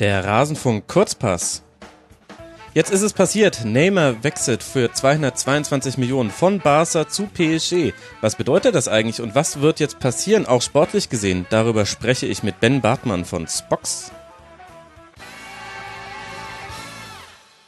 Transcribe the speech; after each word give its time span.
Der 0.00 0.24
Rasenfunk 0.24 0.88
Kurzpass. 0.88 1.62
Jetzt 2.72 2.90
ist 2.90 3.02
es 3.02 3.12
passiert. 3.12 3.66
Neymar 3.66 4.24
wechselt 4.24 4.62
für 4.62 4.90
222 4.90 5.98
Millionen 5.98 6.30
von 6.30 6.58
Barca 6.58 7.06
zu 7.06 7.26
PSG. 7.26 7.92
Was 8.22 8.36
bedeutet 8.36 8.74
das 8.74 8.88
eigentlich 8.88 9.20
und 9.20 9.34
was 9.34 9.60
wird 9.60 9.78
jetzt 9.78 9.98
passieren, 9.98 10.46
auch 10.46 10.62
sportlich 10.62 11.10
gesehen? 11.10 11.44
Darüber 11.50 11.84
spreche 11.84 12.24
ich 12.24 12.42
mit 12.42 12.60
Ben 12.60 12.80
Bartmann 12.80 13.26
von 13.26 13.46
Spox. 13.46 14.10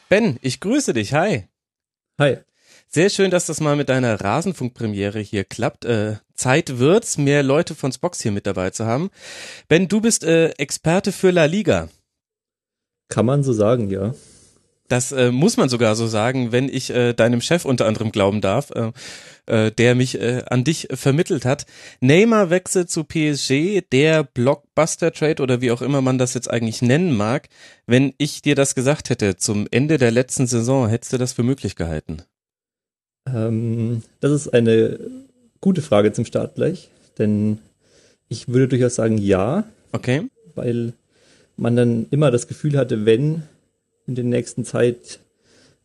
Ben, 0.08 0.38
ich 0.40 0.60
grüße 0.60 0.94
dich. 0.94 1.12
Hi. 1.12 1.48
Hi. 2.18 2.38
Sehr 2.88 3.10
schön, 3.10 3.30
dass 3.30 3.44
das 3.44 3.60
mal 3.60 3.76
mit 3.76 3.90
deiner 3.90 4.18
Rasenfunkpremiere 4.22 5.20
hier 5.20 5.44
klappt. 5.44 5.84
Äh, 5.84 6.16
Zeit 6.34 6.78
wird's, 6.78 7.18
mehr 7.18 7.42
Leute 7.42 7.74
von 7.74 7.92
Spox 7.92 8.22
hier 8.22 8.32
mit 8.32 8.46
dabei 8.46 8.70
zu 8.70 8.86
haben. 8.86 9.10
Ben, 9.68 9.86
du 9.86 10.00
bist 10.00 10.24
äh, 10.24 10.48
Experte 10.52 11.12
für 11.12 11.30
La 11.30 11.44
Liga. 11.44 11.90
Kann 13.12 13.26
man 13.26 13.42
so 13.42 13.52
sagen, 13.52 13.90
ja. 13.90 14.14
Das 14.88 15.12
äh, 15.12 15.30
muss 15.30 15.56
man 15.56 15.68
sogar 15.68 15.94
so 15.96 16.06
sagen, 16.06 16.50
wenn 16.52 16.68
ich 16.68 16.90
äh, 16.90 17.12
deinem 17.12 17.40
Chef 17.40 17.64
unter 17.64 17.86
anderem 17.86 18.10
glauben 18.10 18.40
darf, 18.40 18.70
äh, 18.70 18.92
äh, 19.46 19.70
der 19.70 19.94
mich 19.94 20.20
äh, 20.20 20.44
an 20.48 20.64
dich 20.64 20.88
vermittelt 20.92 21.44
hat. 21.44 21.66
Neymar 22.00 22.48
wechselt 22.48 22.90
zu 22.90 23.04
PSG, 23.04 23.82
der 23.92 24.24
Blockbuster-Trade 24.24 25.42
oder 25.42 25.60
wie 25.60 25.70
auch 25.70 25.82
immer 25.82 26.00
man 26.00 26.16
das 26.16 26.34
jetzt 26.34 26.50
eigentlich 26.50 26.80
nennen 26.80 27.14
mag. 27.14 27.48
Wenn 27.86 28.14
ich 28.16 28.42
dir 28.42 28.54
das 28.54 28.74
gesagt 28.74 29.10
hätte 29.10 29.36
zum 29.36 29.66
Ende 29.70 29.98
der 29.98 30.10
letzten 30.10 30.46
Saison, 30.46 30.88
hättest 30.88 31.12
du 31.12 31.18
das 31.18 31.34
für 31.34 31.42
möglich 31.42 31.76
gehalten? 31.76 32.22
Ähm, 33.26 34.02
das 34.20 34.32
ist 34.32 34.54
eine 34.54 34.98
gute 35.60 35.82
Frage 35.82 36.12
zum 36.12 36.24
Start 36.24 36.54
gleich, 36.54 36.88
denn 37.18 37.58
ich 38.28 38.48
würde 38.48 38.68
durchaus 38.68 38.94
sagen 38.94 39.18
ja. 39.18 39.64
Okay. 39.92 40.28
Weil 40.54 40.94
man 41.62 41.76
dann 41.76 42.06
immer 42.10 42.30
das 42.30 42.48
Gefühl 42.48 42.76
hatte, 42.76 43.06
wenn 43.06 43.44
in 44.06 44.14
der 44.14 44.24
nächsten 44.24 44.64
Zeit 44.64 45.20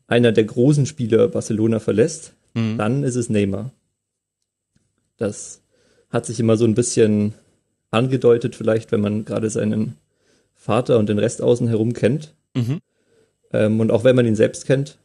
einer 0.08 0.32
der 0.32 0.44
großen 0.44 0.86
Spieler 0.86 1.28
Barcelona 1.28 1.80
verlässt, 1.80 2.34
mhm. 2.54 2.78
dann 2.78 3.04
ist 3.04 3.16
es 3.16 3.30
Neymar. 3.30 3.72
Das 5.18 5.62
hat 6.10 6.26
sich 6.26 6.40
immer 6.40 6.58
so 6.58 6.66
ein 6.66 6.76
bisschen 6.76 7.34
angedeutet, 7.92 8.56
vielleicht, 8.56 8.92
wenn 8.92 9.02
man 9.02 9.24
gerade 9.24 9.50
seinen 9.50 9.96
Vater 10.56 10.98
und 10.98 11.10
den 11.10 11.20
Rest 11.20 11.42
außen 11.42 11.68
herum 11.68 11.94
kennt. 11.94 12.34
Mhm. 12.56 12.80
Ähm, 13.54 13.80
und 13.80 13.92
auch 13.92 14.04
wenn 14.04 14.16
man 14.16 14.26
ihn 14.26 14.36
selbst 14.36 14.66
kennt, 14.66 14.98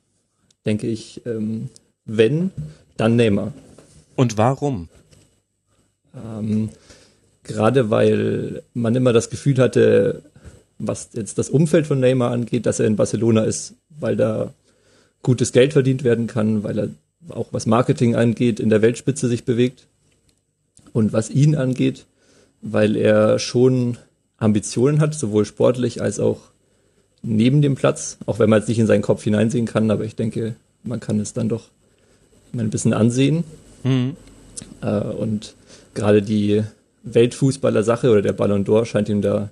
denke 0.65 0.87
ich, 0.87 1.25
ähm, 1.27 1.69
wenn, 2.05 2.51
dann 2.97 3.17
Neymar. 3.17 3.53
Und 4.17 4.39
warum? 4.39 4.89
Ähm, 6.15 6.71
gerade 7.43 7.91
weil 7.91 8.63
man 8.75 8.95
immer 8.95 9.13
das 9.13 9.31
Gefühl 9.31 9.59
hatte, 9.59 10.23
was 10.87 11.11
jetzt 11.13 11.39
das 11.39 11.49
Umfeld 11.49 11.87
von 11.87 12.01
Neymar 12.01 12.33
angeht, 12.33 12.67
dass 12.67 12.81
er 12.81 12.87
in 12.87 12.97
Barcelona 12.97 13.45
ist, 13.45 13.75
weil 13.89 14.17
da 14.17 14.53
gutes 15.23 15.53
Geld 15.53 15.73
verdient 15.73 16.03
werden 16.03 16.27
kann, 16.27 16.65
weil 16.65 16.79
er 16.79 16.89
auch 17.29 17.49
was 17.53 17.67
Marketing 17.67 18.17
angeht, 18.17 18.59
in 18.59 18.69
der 18.69 18.83
Weltspitze 18.83 19.29
sich 19.29 19.45
bewegt. 19.45 19.87
Und 20.93 21.13
was 21.13 21.31
ihn 21.31 21.55
angeht, 21.55 22.07
weil 22.61 22.97
er 22.97 23.39
schon 23.39 23.97
Ambitionen 24.39 25.01
hat, 25.01 25.15
sowohl 25.15 25.45
sportlich 25.45 26.03
als 26.03 26.19
auch 26.19 26.41
neben 27.23 27.63
dem 27.63 27.77
Platz, 27.77 28.19
auch 28.27 28.41
wenn 28.41 28.51
man 28.51 28.59
jetzt 28.59 28.69
nicht 28.69 28.81
in 28.81 28.89
seinen 28.89 29.03
Kopf 29.03 29.23
hineinsehen 29.23 29.67
kann, 29.67 29.91
aber 29.91 30.05
ich 30.05 30.17
denke, 30.17 30.57
man 30.83 30.99
kann 30.99 31.21
es 31.21 31.33
dann 31.33 31.49
doch 31.49 31.69
ein 32.53 32.71
bisschen 32.71 32.93
ansehen. 32.93 33.45
Mhm. 33.85 34.17
Äh, 34.81 35.01
und 35.01 35.55
gerade 35.95 36.23
die 36.23 36.65
Weltfußballer-Sache 37.05 38.11
oder 38.11 38.23
der 38.23 38.33
Ballon 38.33 38.65
d'Or 38.65 38.85
scheint 38.85 39.09
ihm 39.09 39.23
da 39.23 39.51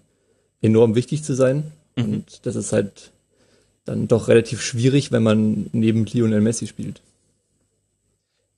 enorm 0.62 0.94
wichtig 0.94 1.22
zu 1.22 1.34
sein. 1.34 1.72
Mhm. 1.96 2.05
Und 2.05 2.46
das 2.46 2.57
ist 2.57 2.73
halt 2.73 3.11
dann 3.85 4.08
doch 4.08 4.29
relativ 4.29 4.62
schwierig, 4.62 5.12
wenn 5.12 5.23
man 5.23 5.68
neben 5.73 6.07
Lionel 6.07 6.40
Messi 6.40 6.67
spielt. 6.67 7.01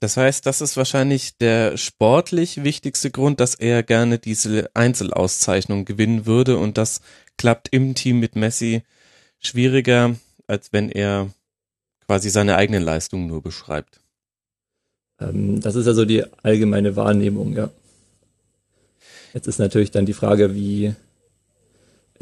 Das 0.00 0.16
heißt, 0.16 0.46
das 0.46 0.60
ist 0.60 0.76
wahrscheinlich 0.76 1.36
der 1.36 1.76
sportlich 1.76 2.64
wichtigste 2.64 3.12
Grund, 3.12 3.38
dass 3.38 3.54
er 3.54 3.84
gerne 3.84 4.18
diese 4.18 4.68
Einzelauszeichnung 4.74 5.84
gewinnen 5.84 6.26
würde 6.26 6.58
und 6.58 6.76
das 6.76 7.02
klappt 7.38 7.68
im 7.70 7.94
Team 7.94 8.18
mit 8.18 8.34
Messi 8.34 8.82
schwieriger, 9.38 10.16
als 10.48 10.72
wenn 10.72 10.90
er 10.90 11.30
quasi 12.04 12.30
seine 12.30 12.56
eigenen 12.56 12.82
Leistungen 12.82 13.28
nur 13.28 13.42
beschreibt. 13.42 14.00
Ähm, 15.20 15.60
das 15.60 15.76
ist 15.76 15.86
also 15.86 16.04
die 16.04 16.24
allgemeine 16.42 16.96
Wahrnehmung, 16.96 17.54
ja. 17.54 17.70
Jetzt 19.34 19.46
ist 19.46 19.58
natürlich 19.58 19.92
dann 19.92 20.04
die 20.04 20.12
Frage, 20.12 20.54
wie 20.54 20.94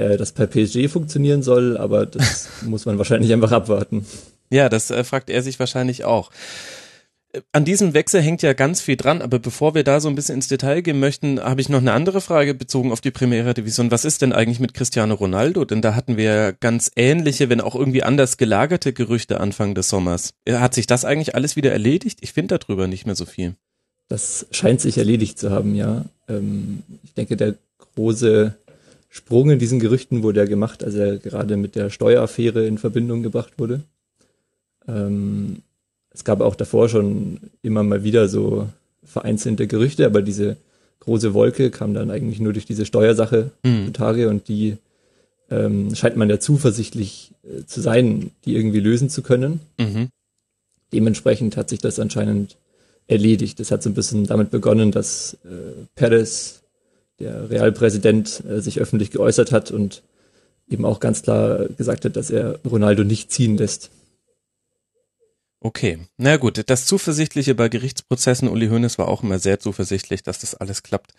äh, 0.01 0.17
das 0.17 0.33
per 0.33 0.47
PSG 0.47 0.89
funktionieren 0.89 1.43
soll, 1.43 1.77
aber 1.77 2.07
das 2.07 2.49
muss 2.63 2.87
man 2.87 2.99
wahrscheinlich 2.99 3.33
einfach 3.33 3.53
abwarten. 3.53 4.07
Ja, 4.51 4.69
das 4.69 4.91
äh, 4.91 5.05
fragt 5.05 5.31
er 5.31 5.43
sich 5.43 5.59
wahrscheinlich 5.61 6.05
auch. 6.05 6.31
Äh, 7.33 7.43
an 7.53 7.65
diesem 7.65 7.95
Wechsel 7.95 8.21
hängt 8.21 8.43
ja 8.43 8.53
ganz 8.53 8.81
viel 8.81 8.97
dran, 8.97 9.23
aber 9.23 9.39
bevor 9.39 9.75
wir 9.75 9.85
da 9.85 10.01
so 10.01 10.09
ein 10.09 10.15
bisschen 10.15 10.37
ins 10.37 10.49
Detail 10.49 10.81
gehen 10.81 10.99
möchten, 10.99 11.41
habe 11.41 11.61
ich 11.61 11.69
noch 11.69 11.79
eine 11.79 11.93
andere 11.93 12.21
Frage 12.21 12.55
bezogen 12.55 12.93
auf 12.93 13.01
die 13.01 13.11
Primera 13.11 13.53
Division. 13.53 13.91
Was 13.91 14.05
ist 14.05 14.23
denn 14.23 14.33
eigentlich 14.33 14.61
mit 14.61 14.75
Cristiano 14.75 15.15
Ronaldo? 15.15 15.65
Denn 15.65 15.83
da 15.83 15.95
hatten 15.95 16.17
wir 16.17 16.25
ja 16.25 16.51
ganz 16.53 16.91
ähnliche, 16.97 17.49
wenn 17.49 17.61
auch 17.61 17.75
irgendwie 17.75 18.03
anders 18.03 18.37
gelagerte 18.37 18.93
Gerüchte 18.93 19.41
Anfang 19.41 19.75
des 19.75 19.89
Sommers. 19.89 20.33
Äh, 20.45 20.55
hat 20.55 20.75
sich 20.75 20.87
das 20.87 21.05
eigentlich 21.05 21.35
alles 21.35 21.57
wieder 21.57 21.73
erledigt? 21.73 22.19
Ich 22.23 22.33
finde 22.33 22.59
darüber 22.59 22.87
nicht 22.87 23.07
mehr 23.07 23.17
so 23.17 23.27
viel. 23.27 23.55
Das 24.09 24.47
scheint 24.51 24.81
sich 24.81 24.99
erledigt 24.99 25.39
zu 25.39 25.51
haben, 25.51 25.77
ja. 25.77 26.05
Ähm, 26.29 26.83
ich 27.05 27.15
denke, 27.15 27.37
der 27.37 27.55
große 27.95 28.57
Sprung 29.11 29.51
in 29.51 29.59
diesen 29.59 29.81
Gerüchten 29.81 30.23
wurde 30.23 30.41
ja 30.41 30.47
gemacht, 30.47 30.85
als 30.85 30.95
er 30.95 31.19
gerade 31.19 31.57
mit 31.57 31.75
der 31.75 31.91
Steueraffäre 31.91 32.65
in 32.65 32.79
Verbindung 32.79 33.23
gebracht 33.25 33.55
wurde. 33.59 33.83
Ähm, 34.87 35.63
es 36.11 36.25
gab 36.25 36.41
auch 36.41 36.55
davor 36.55 36.89
schon 36.89 37.41
immer 37.61 37.83
mal 37.83 38.05
wieder 38.05 38.29
so 38.29 38.69
vereinzelte 39.03 39.67
Gerüchte, 39.67 40.07
aber 40.07 40.23
diese 40.23 40.57
große 41.01 41.35
Wolke 41.35 41.71
kam 41.71 41.93
dann 41.93 42.11
eigentlich 42.11 42.41
nur 42.41 42.53
durch 42.53 42.67
diese 42.67 42.87
Steuersache 42.87 43.51
mhm. 43.65 43.87
zutage 43.87 44.29
und 44.29 44.47
die 44.49 44.77
ähm, 45.51 45.93
scheint 45.95 46.17
man 46.17 46.31
ja 46.31 46.39
zuversichtlich 46.39 47.33
äh, 47.43 47.65
zu 47.67 47.81
sein, 47.81 48.31
die 48.45 48.55
irgendwie 48.55 48.81
lösen 48.81 49.11
zu 49.11 49.23
können. 49.23 49.61
Mhm. 49.79 50.09
Dementsprechend 50.93 51.57
hat 51.57 51.69
sich 51.69 51.81
das 51.81 51.99
anscheinend 51.99 52.57
erledigt. 53.09 53.59
Es 53.59 53.73
hat 53.73 53.83
so 53.83 53.91
ein 53.91 53.95
bisschen 53.95 54.27
damit 54.27 54.51
begonnen, 54.51 54.93
dass 54.93 55.35
äh, 55.45 55.87
Perez 55.97 56.60
der 57.21 57.51
Realpräsident 57.51 58.43
äh, 58.49 58.61
sich 58.61 58.81
öffentlich 58.81 59.11
geäußert 59.11 59.53
hat 59.53 59.71
und 59.71 60.03
eben 60.69 60.85
auch 60.85 61.01
ganz 61.01 61.23
klar 61.23 61.67
gesagt 61.77 62.05
hat, 62.05 62.17
dass 62.17 62.31
er 62.31 62.59
Ronaldo 62.65 63.05
nicht 63.05 63.31
ziehen 63.31 63.57
lässt. 63.57 63.91
Okay, 65.63 65.99
na 66.17 66.39
gut, 66.39 66.63
das 66.71 66.87
Zuversichtliche 66.87 67.55
bei 67.55 67.69
Gerichtsprozessen, 67.69 68.49
Uli 68.49 68.69
Hoeneß 68.69 68.97
war 68.97 69.09
auch 69.09 69.23
immer 69.23 69.39
sehr 69.39 69.61
zuversichtlich, 69.61 70.23
dass 70.23 70.39
das 70.39 70.55
alles 70.55 70.83
klappt. 70.83 71.13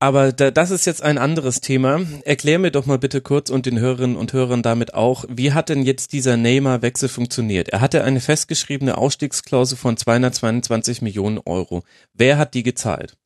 Aber 0.00 0.32
da, 0.32 0.50
das 0.50 0.70
ist 0.70 0.84
jetzt 0.84 1.02
ein 1.02 1.16
anderes 1.18 1.60
Thema. 1.60 2.02
Erklär 2.24 2.58
mir 2.58 2.70
doch 2.70 2.84
mal 2.84 2.98
bitte 2.98 3.22
kurz 3.22 3.48
und 3.48 3.64
den 3.64 3.80
Hörerinnen 3.80 4.16
und 4.16 4.34
Hörern 4.34 4.62
damit 4.62 4.92
auch, 4.92 5.24
wie 5.28 5.52
hat 5.52 5.70
denn 5.70 5.82
jetzt 5.82 6.12
dieser 6.12 6.36
Neymar-Wechsel 6.36 7.08
funktioniert? 7.08 7.70
Er 7.70 7.80
hatte 7.80 8.04
eine 8.04 8.20
festgeschriebene 8.20 8.98
Ausstiegsklausel 8.98 9.78
von 9.78 9.96
222 9.96 11.00
Millionen 11.00 11.38
Euro. 11.38 11.82
Wer 12.12 12.36
hat 12.36 12.52
die 12.52 12.62
gezahlt? 12.62 13.16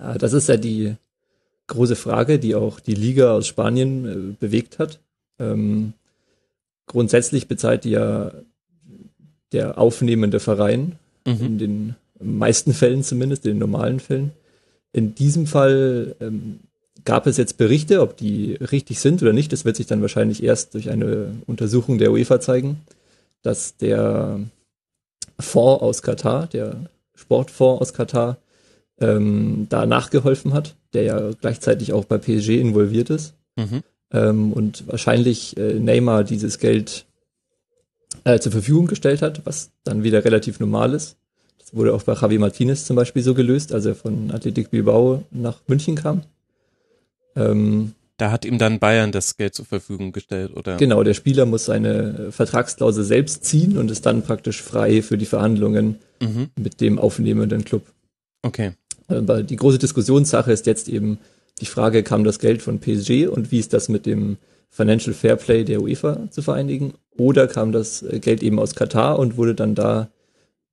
Ah, 0.00 0.16
das 0.16 0.32
ist 0.32 0.48
ja 0.48 0.56
die 0.56 0.94
große 1.66 1.96
Frage, 1.96 2.38
die 2.38 2.54
auch 2.54 2.80
die 2.80 2.94
Liga 2.94 3.32
aus 3.34 3.46
Spanien 3.46 4.06
äh, 4.06 4.34
bewegt 4.38 4.78
hat. 4.78 4.98
Ähm, 5.38 5.92
grundsätzlich 6.86 7.48
bezahlt 7.48 7.84
ja 7.84 8.32
der 9.52 9.78
aufnehmende 9.78 10.40
Verein, 10.40 10.96
mhm. 11.26 11.40
in 11.40 11.58
den 11.58 11.94
meisten 12.18 12.72
Fällen 12.72 13.02
zumindest, 13.02 13.44
in 13.44 13.52
den 13.52 13.58
normalen 13.58 14.00
Fällen. 14.00 14.32
In 14.92 15.14
diesem 15.14 15.46
Fall 15.46 16.16
ähm, 16.20 16.60
gab 17.04 17.26
es 17.26 17.36
jetzt 17.36 17.58
Berichte, 17.58 18.00
ob 18.00 18.16
die 18.16 18.54
richtig 18.54 19.00
sind 19.00 19.22
oder 19.22 19.32
nicht. 19.32 19.52
Das 19.52 19.64
wird 19.64 19.76
sich 19.76 19.86
dann 19.86 20.02
wahrscheinlich 20.02 20.42
erst 20.42 20.74
durch 20.74 20.90
eine 20.90 21.34
Untersuchung 21.46 21.98
der 21.98 22.10
UEFA 22.10 22.40
zeigen, 22.40 22.80
dass 23.42 23.76
der 23.76 24.40
Fonds 25.38 25.82
aus 25.82 26.02
Katar, 26.02 26.46
der 26.46 26.90
Sportfonds 27.14 27.82
aus 27.82 27.92
Katar, 27.92 28.38
ähm, 29.00 29.66
da 29.68 29.86
nachgeholfen 29.86 30.52
hat, 30.52 30.76
der 30.92 31.02
ja 31.02 31.30
gleichzeitig 31.40 31.92
auch 31.92 32.04
bei 32.04 32.18
PSG 32.18 32.60
involviert 32.60 33.10
ist. 33.10 33.34
Mhm. 33.56 33.82
Ähm, 34.12 34.52
und 34.52 34.86
wahrscheinlich 34.86 35.56
äh, 35.56 35.74
Neymar 35.74 36.24
dieses 36.24 36.58
Geld 36.58 37.06
äh, 38.24 38.38
zur 38.38 38.52
Verfügung 38.52 38.86
gestellt 38.86 39.22
hat, 39.22 39.42
was 39.44 39.70
dann 39.84 40.02
wieder 40.02 40.24
relativ 40.24 40.60
normal 40.60 40.94
ist. 40.94 41.16
Das 41.58 41.74
wurde 41.74 41.94
auch 41.94 42.02
bei 42.02 42.14
Javi 42.14 42.38
Martinez 42.38 42.84
zum 42.84 42.96
Beispiel 42.96 43.22
so 43.22 43.34
gelöst, 43.34 43.72
als 43.72 43.86
er 43.86 43.94
von 43.94 44.30
Athletic 44.32 44.70
Bilbao 44.70 45.24
nach 45.30 45.60
München 45.68 45.94
kam. 45.94 46.22
Ähm, 47.36 47.92
da 48.16 48.30
hat 48.30 48.44
ihm 48.44 48.58
dann 48.58 48.80
Bayern 48.80 49.12
das 49.12 49.38
Geld 49.38 49.54
zur 49.54 49.64
Verfügung 49.64 50.12
gestellt, 50.12 50.54
oder? 50.54 50.76
Genau, 50.76 51.02
der 51.02 51.14
Spieler 51.14 51.46
muss 51.46 51.64
seine 51.64 52.32
Vertragsklausel 52.32 53.02
selbst 53.02 53.44
ziehen 53.44 53.78
und 53.78 53.90
ist 53.90 54.04
dann 54.04 54.22
praktisch 54.22 54.60
frei 54.60 55.00
für 55.00 55.16
die 55.16 55.24
Verhandlungen 55.24 55.98
mhm. 56.20 56.50
mit 56.56 56.82
dem 56.82 56.98
aufnehmenden 56.98 57.64
Club. 57.64 57.86
Okay. 58.42 58.72
Aber 59.10 59.42
die 59.42 59.56
große 59.56 59.78
Diskussionssache 59.78 60.52
ist 60.52 60.66
jetzt 60.66 60.88
eben, 60.88 61.18
die 61.60 61.66
Frage, 61.66 62.02
kam 62.02 62.24
das 62.24 62.38
Geld 62.38 62.62
von 62.62 62.80
PSG 62.80 63.26
und 63.28 63.50
wie 63.50 63.58
ist 63.58 63.72
das 63.72 63.88
mit 63.88 64.06
dem 64.06 64.38
Financial 64.70 65.12
Fair 65.12 65.36
Play 65.36 65.64
der 65.64 65.82
UEFA 65.82 66.30
zu 66.30 66.42
vereinigen? 66.42 66.94
Oder 67.16 67.48
kam 67.48 67.72
das 67.72 68.02
äh, 68.02 68.20
Geld 68.20 68.42
eben 68.42 68.58
aus 68.58 68.74
Katar 68.74 69.18
und 69.18 69.36
wurde 69.36 69.54
dann 69.54 69.74
da 69.74 70.08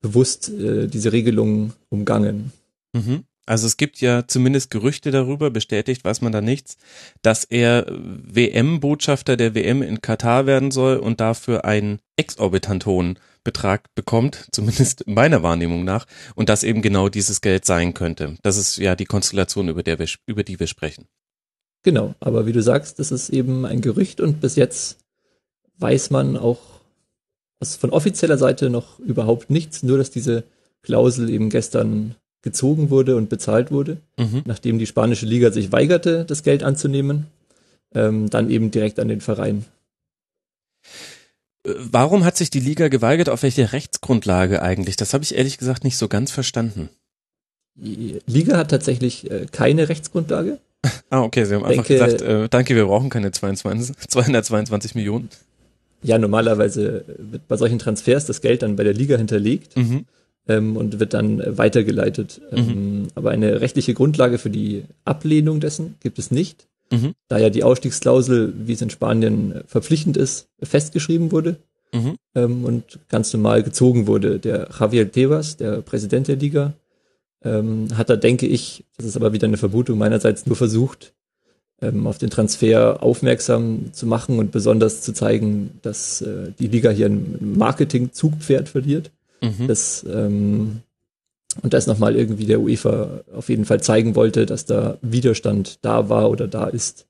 bewusst 0.02 0.50
äh, 0.50 0.88
diese 0.88 1.12
Regelung 1.12 1.74
umgangen? 1.90 2.52
Mhm. 2.94 3.24
Also 3.46 3.66
es 3.66 3.78
gibt 3.78 4.02
ja 4.02 4.28
zumindest 4.28 4.72
Gerüchte 4.72 5.10
darüber, 5.10 5.50
bestätigt 5.50 6.04
weiß 6.04 6.22
man 6.22 6.34
da 6.34 6.42
nichts, 6.42 6.78
dass 7.22 7.46
er 7.46 7.86
WM-Botschafter 7.90 9.38
der 9.38 9.56
WM 9.56 9.82
in 9.82 10.02
Katar 10.02 10.46
werden 10.46 10.70
soll 10.70 10.98
und 10.98 11.22
dafür 11.22 11.64
einen 11.64 12.00
exorbitant 12.18 12.86
hohen 12.86 13.18
Betrag 13.48 13.96
bekommt, 13.96 14.50
zumindest 14.52 15.08
meiner 15.08 15.42
Wahrnehmung 15.42 15.86
nach, 15.86 16.06
und 16.36 16.50
das 16.50 16.64
eben 16.64 16.82
genau 16.82 17.08
dieses 17.08 17.40
Geld 17.40 17.64
sein 17.64 17.94
könnte. 17.94 18.36
Das 18.44 18.58
ist 18.58 18.78
ja 18.78 18.98
die 18.98 19.06
Konstellation, 19.06 19.70
über, 19.70 19.84
der 19.84 20.00
wir, 20.00 20.08
über 20.26 20.44
die 20.44 20.60
wir 20.60 20.68
sprechen. 20.68 21.06
Genau, 21.82 22.14
aber 22.20 22.46
wie 22.46 22.52
du 22.52 22.62
sagst, 22.62 23.00
das 23.00 23.14
ist 23.14 23.30
eben 23.30 23.66
ein 23.66 23.80
Gerücht 23.80 24.20
und 24.20 24.42
bis 24.42 24.58
jetzt 24.58 24.98
weiß 25.78 26.10
man 26.10 26.36
auch 26.36 26.60
aus 27.62 27.78
von 27.78 27.92
offizieller 27.92 28.38
Seite 28.38 28.70
noch 28.70 29.00
überhaupt 29.00 29.50
nichts, 29.50 29.82
nur 29.82 29.98
dass 29.98 30.12
diese 30.12 30.44
Klausel 30.84 31.30
eben 31.30 31.50
gestern 31.50 32.16
gezogen 32.42 32.90
wurde 32.90 33.16
und 33.16 33.30
bezahlt 33.30 33.72
wurde, 33.72 33.98
mhm. 34.18 34.42
nachdem 34.44 34.78
die 34.78 34.86
spanische 34.86 35.26
Liga 35.26 35.52
sich 35.52 35.72
weigerte, 35.72 36.26
das 36.26 36.44
Geld 36.44 36.64
anzunehmen, 36.64 37.28
ähm, 37.96 38.30
dann 38.30 38.50
eben 38.50 38.72
direkt 38.72 39.00
an 39.00 39.08
den 39.08 39.22
Verein. 39.22 39.64
Äh, 41.68 41.74
warum 41.78 42.26
hat 42.26 42.38
sich 42.38 42.50
die 42.50 42.60
Liga 42.60 42.88
geweigert? 42.88 43.30
Auf 43.30 43.44
welche 43.44 43.74
Rechtsgrundlage 43.74 44.62
eigentlich? 44.62 44.96
Das 44.96 45.14
habe 45.14 45.24
ich 45.24 45.36
ehrlich 45.36 45.58
gesagt 45.58 45.84
nicht 45.84 45.98
so 45.98 46.08
ganz 46.08 46.32
verstanden. 46.32 46.90
Die 47.76 48.20
Liga 48.26 48.58
hat 48.58 48.72
tatsächlich 48.72 49.30
äh, 49.30 49.46
keine 49.52 49.90
Rechtsgrundlage. 49.90 50.60
ah, 51.10 51.22
okay, 51.22 51.46
sie 51.46 51.56
haben 51.56 51.64
Denke, 51.64 51.80
einfach 51.80 51.88
gesagt, 51.88 52.22
äh, 52.22 52.50
danke, 52.50 52.76
wir 52.76 52.86
brauchen 52.86 53.10
keine 53.10 53.32
22, 53.32 53.96
222 54.08 54.96
Millionen. 54.96 55.30
Ja, 56.04 56.18
normalerweise 56.18 57.06
wird 57.18 57.48
bei 57.48 57.58
solchen 57.58 57.80
Transfers 57.80 58.26
das 58.26 58.42
Geld 58.42 58.62
dann 58.62 58.76
bei 58.76 58.84
der 58.84 58.94
Liga 58.94 59.18
hinterlegt. 59.18 59.76
Mhm 59.76 60.06
ähm, 60.48 60.78
und 60.78 61.00
wird 61.00 61.14
dann 61.14 61.42
weitergeleitet. 61.58 62.42
Mhm. 62.52 62.58
Ähm, 62.58 63.08
aber 63.16 63.32
eine 63.32 63.62
rechtliche 63.62 63.94
Grundlage 63.94 64.38
für 64.38 64.50
die 64.50 64.84
Ablehnung 65.06 65.60
dessen 65.60 65.96
gibt 66.02 66.20
es 66.20 66.32
nicht, 66.32 66.68
mhm. 66.92 67.14
da 67.28 67.38
ja 67.38 67.50
die 67.50 67.64
Ausstiegsklausel, 67.64 68.54
wie 68.66 68.74
es 68.74 68.82
in 68.82 68.90
Spanien 68.90 69.62
verpflichtend 69.68 70.18
ist, 70.18 70.48
festgeschrieben 70.62 71.32
wurde 71.32 71.58
mhm. 71.94 72.16
ähm, 72.36 72.66
und 72.66 73.00
ganz 73.10 73.34
normal 73.34 73.64
gezogen 73.64 74.08
wurde. 74.08 74.40
Der 74.40 74.70
Javier 74.80 75.12
Tebas, 75.12 75.58
der 75.58 75.82
Präsident 75.82 76.28
der 76.28 76.38
Liga, 76.38 76.74
ähm, 77.44 77.88
hat 77.96 78.10
da, 78.10 78.16
denke 78.16 78.48
ich, 78.48 78.86
das 78.98 79.06
ist 79.06 79.16
aber 79.16 79.34
wieder 79.34 79.48
eine 79.48 79.58
Vermutung 79.58 79.98
meinerseits, 79.98 80.46
nur 80.46 80.56
versucht, 80.56 81.14
ähm, 81.82 82.08
auf 82.08 82.18
den 82.18 82.30
Transfer 82.30 83.04
aufmerksam 83.04 83.94
zu 83.94 84.08
machen 84.08 84.40
und 84.40 84.52
besonders 84.52 85.02
zu 85.02 85.14
zeigen, 85.14 85.80
dass 85.84 86.22
äh, 86.22 86.52
die 86.58 86.68
Liga 86.68 86.90
hier 86.90 87.06
ein 87.08 87.54
Marketing-Zugpferd 87.56 88.70
verliert 88.70 89.12
Mhm. 89.42 89.68
Das, 89.68 90.06
ähm, 90.10 90.82
und 91.62 91.74
das 91.74 91.88
nochmal 91.88 92.16
irgendwie 92.16 92.46
der 92.46 92.60
UEFA 92.60 93.22
auf 93.34 93.50
jeden 93.50 93.66
Fall 93.66 93.82
zeigen 93.82 94.16
wollte, 94.16 94.46
dass 94.46 94.66
da 94.66 94.98
Widerstand 95.02 95.84
da 95.84 96.10
war 96.10 96.30
oder 96.30 96.48
da 96.48 96.68
ist. 96.68 97.08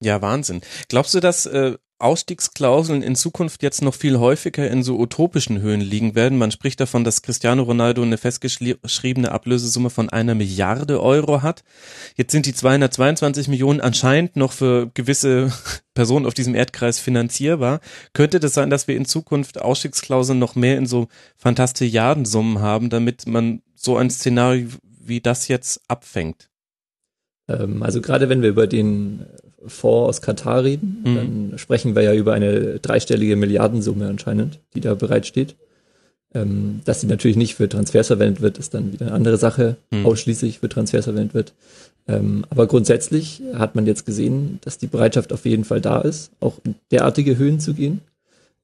Ja, 0.00 0.20
Wahnsinn. 0.20 0.60
Glaubst 0.88 1.14
du, 1.14 1.20
dass 1.20 1.46
äh, 1.46 1.76
Ausstiegsklauseln 2.04 3.02
in 3.02 3.16
Zukunft 3.16 3.62
jetzt 3.62 3.82
noch 3.82 3.94
viel 3.94 4.18
häufiger 4.18 4.70
in 4.70 4.82
so 4.82 4.98
utopischen 4.98 5.60
Höhen 5.60 5.80
liegen 5.80 6.14
werden. 6.14 6.36
Man 6.36 6.50
spricht 6.50 6.78
davon, 6.78 7.02
dass 7.02 7.22
Cristiano 7.22 7.62
Ronaldo 7.62 8.02
eine 8.02 8.18
festgeschriebene 8.18 9.32
Ablösesumme 9.32 9.88
von 9.88 10.10
einer 10.10 10.34
Milliarde 10.34 11.02
Euro 11.02 11.42
hat. 11.42 11.64
Jetzt 12.14 12.32
sind 12.32 12.46
die 12.46 12.54
222 12.54 13.48
Millionen 13.48 13.80
anscheinend 13.80 14.36
noch 14.36 14.52
für 14.52 14.90
gewisse 14.92 15.50
Personen 15.94 16.26
auf 16.26 16.34
diesem 16.34 16.54
Erdkreis 16.54 16.98
finanzierbar. 16.98 17.80
Könnte 18.12 18.38
das 18.38 18.54
sein, 18.54 18.70
dass 18.70 18.86
wir 18.86 18.96
in 18.96 19.06
Zukunft 19.06 19.60
Ausstiegsklauseln 19.60 20.38
noch 20.38 20.54
mehr 20.54 20.76
in 20.76 20.86
so 20.86 21.08
Fantastilliardensummen 21.38 22.60
haben, 22.60 22.90
damit 22.90 23.26
man 23.26 23.62
so 23.74 23.96
ein 23.96 24.10
Szenario 24.10 24.68
wie 25.06 25.20
das 25.20 25.48
jetzt 25.48 25.80
abfängt? 25.88 26.48
Ähm, 27.48 27.82
also 27.82 28.00
gerade 28.00 28.28
wenn 28.28 28.42
wir 28.42 28.48
über 28.48 28.66
den 28.66 29.26
Fonds 29.66 30.08
aus 30.08 30.22
Katar 30.22 30.64
reden, 30.64 31.02
mhm. 31.04 31.14
dann 31.14 31.58
sprechen 31.58 31.94
wir 31.94 32.02
ja 32.02 32.14
über 32.14 32.34
eine 32.34 32.78
dreistellige 32.80 33.36
Milliardensumme 33.36 34.06
anscheinend, 34.08 34.60
die 34.74 34.80
da 34.80 34.94
bereitsteht. 34.94 35.56
Ähm, 36.34 36.80
dass 36.84 37.00
sie 37.00 37.06
natürlich 37.06 37.36
nicht 37.36 37.54
für 37.54 37.68
Transfers 37.68 38.08
verwendet 38.08 38.40
wird, 38.40 38.58
ist 38.58 38.74
dann 38.74 38.92
wieder 38.92 39.06
eine 39.06 39.14
andere 39.14 39.36
Sache, 39.36 39.76
mhm. 39.90 40.04
ausschließlich 40.04 40.58
für 40.58 40.68
Transfers 40.68 41.04
verwendet 41.04 41.32
wird. 41.32 41.54
Ähm, 42.08 42.44
aber 42.50 42.66
grundsätzlich 42.66 43.40
hat 43.54 43.76
man 43.76 43.86
jetzt 43.86 44.04
gesehen, 44.04 44.58
dass 44.62 44.76
die 44.76 44.88
Bereitschaft 44.88 45.32
auf 45.32 45.46
jeden 45.46 45.64
Fall 45.64 45.80
da 45.80 46.00
ist, 46.00 46.32
auch 46.40 46.58
in 46.64 46.74
derartige 46.90 47.38
Höhen 47.38 47.60
zu 47.60 47.74
gehen. 47.74 48.00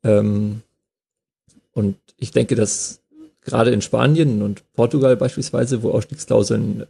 Und 0.03 1.97
ich 2.17 2.31
denke, 2.31 2.55
dass 2.55 3.01
gerade 3.43 3.71
in 3.71 3.83
Spanien 3.83 4.41
und 4.43 4.63
Portugal 4.73 5.17
beispielsweise, 5.17 5.83
wo 5.83 5.91
Ausstiegsklauseln 5.91 6.87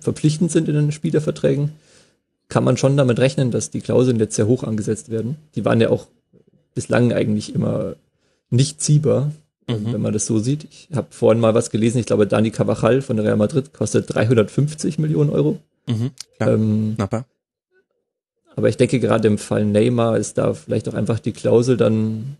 verpflichtend 0.00 0.50
sind 0.50 0.68
in 0.68 0.74
den 0.74 0.92
Spielerverträgen, 0.92 1.72
kann 2.48 2.64
man 2.64 2.76
schon 2.76 2.96
damit 2.96 3.18
rechnen, 3.18 3.50
dass 3.50 3.70
die 3.70 3.80
Klauseln 3.80 4.18
jetzt 4.18 4.36
sehr 4.36 4.46
hoch 4.46 4.62
angesetzt 4.62 5.10
werden. 5.10 5.36
Die 5.54 5.64
waren 5.64 5.80
ja 5.80 5.90
auch 5.90 6.06
bislang 6.74 7.12
eigentlich 7.12 7.54
immer 7.54 7.96
nicht 8.50 8.80
ziehbar, 8.80 9.32
mhm. 9.68 9.92
wenn 9.92 10.00
man 10.00 10.12
das 10.12 10.26
so 10.26 10.38
sieht. 10.38 10.64
Ich 10.70 10.88
habe 10.94 11.08
vorhin 11.10 11.40
mal 11.40 11.54
was 11.54 11.70
gelesen, 11.70 11.98
ich 11.98 12.06
glaube, 12.06 12.26
Dani 12.26 12.50
Cavachal 12.50 13.02
von 13.02 13.18
Real 13.18 13.36
Madrid 13.36 13.72
kostet 13.72 14.14
350 14.14 14.98
Millionen 14.98 15.30
Euro. 15.30 15.58
Mhm, 15.88 16.10
ähm, 16.40 16.96
aber 18.56 18.68
ich 18.68 18.76
denke, 18.76 19.00
gerade 19.00 19.28
im 19.28 19.38
Fall 19.38 19.64
Neymar 19.64 20.16
ist 20.16 20.38
da 20.38 20.54
vielleicht 20.54 20.88
auch 20.88 20.94
einfach 20.94 21.18
die 21.18 21.32
Klausel 21.32 21.76
dann 21.76 22.38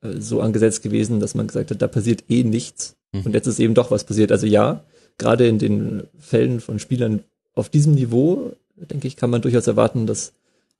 äh, 0.00 0.18
so 0.18 0.40
angesetzt 0.40 0.82
gewesen, 0.82 1.20
dass 1.20 1.34
man 1.34 1.46
gesagt 1.46 1.70
hat, 1.70 1.82
da 1.82 1.86
passiert 1.86 2.24
eh 2.28 2.44
nichts. 2.44 2.96
Mhm. 3.12 3.22
Und 3.26 3.34
jetzt 3.34 3.46
ist 3.46 3.60
eben 3.60 3.74
doch 3.74 3.90
was 3.90 4.04
passiert. 4.04 4.32
Also 4.32 4.46
ja, 4.46 4.82
gerade 5.18 5.46
in 5.46 5.58
den 5.58 6.04
Fällen 6.18 6.60
von 6.60 6.78
Spielern 6.78 7.24
auf 7.54 7.68
diesem 7.68 7.94
Niveau 7.94 8.52
denke 8.76 9.06
ich, 9.06 9.16
kann 9.16 9.30
man 9.30 9.42
durchaus 9.42 9.66
erwarten, 9.66 10.06
dass 10.06 10.32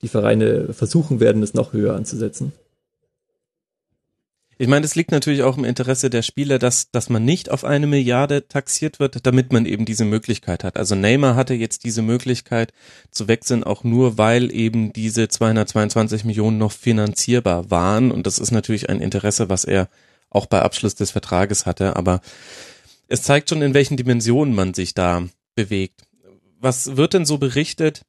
die 0.03 0.09
Vereine 0.09 0.73
versuchen 0.73 1.21
werden, 1.21 1.43
es 1.43 1.55
noch 1.55 1.73
höher 1.73 1.95
anzusetzen. 1.95 2.53
Ich 4.57 4.69
meine, 4.69 4.87
es 4.87 4.95
liegt 4.95 5.11
natürlich 5.11 5.43
auch 5.43 5.59
im 5.59 5.65
Interesse 5.65 6.11
der 6.11 6.23
Spieler, 6.23 6.61
dass, 6.61 6.91
dass 6.93 7.11
man 7.11 7.25
nicht 7.25 7.51
auf 7.51 7.65
eine 7.65 7.89
Milliarde 7.89 8.47
taxiert 8.47 9.01
wird, 9.01 9.27
damit 9.27 9.53
man 9.53 9.67
eben 9.67 9.85
diese 9.85 10.05
Möglichkeit 10.05 10.63
hat. 10.63 10.77
Also 10.77 10.95
Neymar 10.95 11.35
hatte 11.35 11.55
jetzt 11.55 11.83
diese 11.83 12.03
Möglichkeit 12.03 12.73
zu 13.11 13.27
wechseln, 13.27 13.65
auch 13.65 13.83
nur 13.83 14.17
weil 14.17 14.53
eben 14.53 14.93
diese 14.93 15.27
222 15.27 16.25
Millionen 16.25 16.59
noch 16.59 16.71
finanzierbar 16.71 17.73
waren. 17.73 18.13
Und 18.13 18.29
das 18.29 18.39
ist 18.39 18.53
natürlich 18.53 18.89
ein 18.89 19.01
Interesse, 19.01 19.49
was 19.49 19.65
er 19.65 19.89
auch 20.31 20.47
bei 20.47 20.63
Abschluss 20.63 20.95
des 20.95 21.11
Vertrages 21.11 21.67
hatte. 21.67 21.97
Aber 21.97 22.21
es 23.09 23.23
zeigt 23.23 23.51
schon, 23.51 23.63
in 23.63 23.75
welchen 23.75 23.97
Dimensionen 23.97 24.55
man 24.55 24.75
sich 24.75 24.95
da 24.95 25.27
bewegt 25.55 26.05
was 26.65 26.97
wird 26.97 27.15
denn 27.15 27.27
so 27.27 27.39
berichtet? 27.39 28.03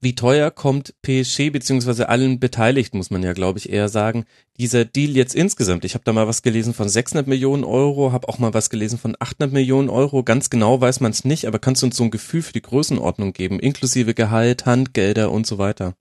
Wie 0.00 0.14
teuer 0.14 0.50
kommt 0.52 0.94
PSG 1.02 1.50
beziehungsweise 1.50 2.08
allen 2.08 2.38
Beteiligten, 2.38 2.98
muss 2.98 3.10
man 3.10 3.22
ja, 3.22 3.32
glaube 3.32 3.58
ich, 3.58 3.70
eher 3.70 3.88
sagen, 3.88 4.26
dieser 4.58 4.84
Deal 4.84 5.16
jetzt 5.16 5.34
insgesamt? 5.34 5.84
Ich 5.84 5.94
habe 5.94 6.04
da 6.04 6.12
mal 6.12 6.28
was 6.28 6.42
gelesen 6.42 6.74
von 6.74 6.88
600 6.88 7.26
Millionen 7.26 7.64
Euro, 7.64 8.12
habe 8.12 8.28
auch 8.28 8.38
mal 8.38 8.54
was 8.54 8.70
gelesen 8.70 8.98
von 8.98 9.16
800 9.18 9.52
Millionen 9.52 9.88
Euro. 9.88 10.22
Ganz 10.22 10.50
genau 10.50 10.80
weiß 10.80 11.00
man 11.00 11.10
es 11.10 11.24
nicht, 11.24 11.46
aber 11.46 11.58
kannst 11.58 11.82
du 11.82 11.86
uns 11.86 11.96
so 11.96 12.04
ein 12.04 12.12
Gefühl 12.12 12.42
für 12.42 12.52
die 12.52 12.62
Größenordnung 12.62 13.32
geben, 13.32 13.58
inklusive 13.58 14.14
Gehalt, 14.14 14.66
Handgelder 14.66 15.32
und 15.32 15.46
so 15.46 15.58
weiter? 15.58 15.94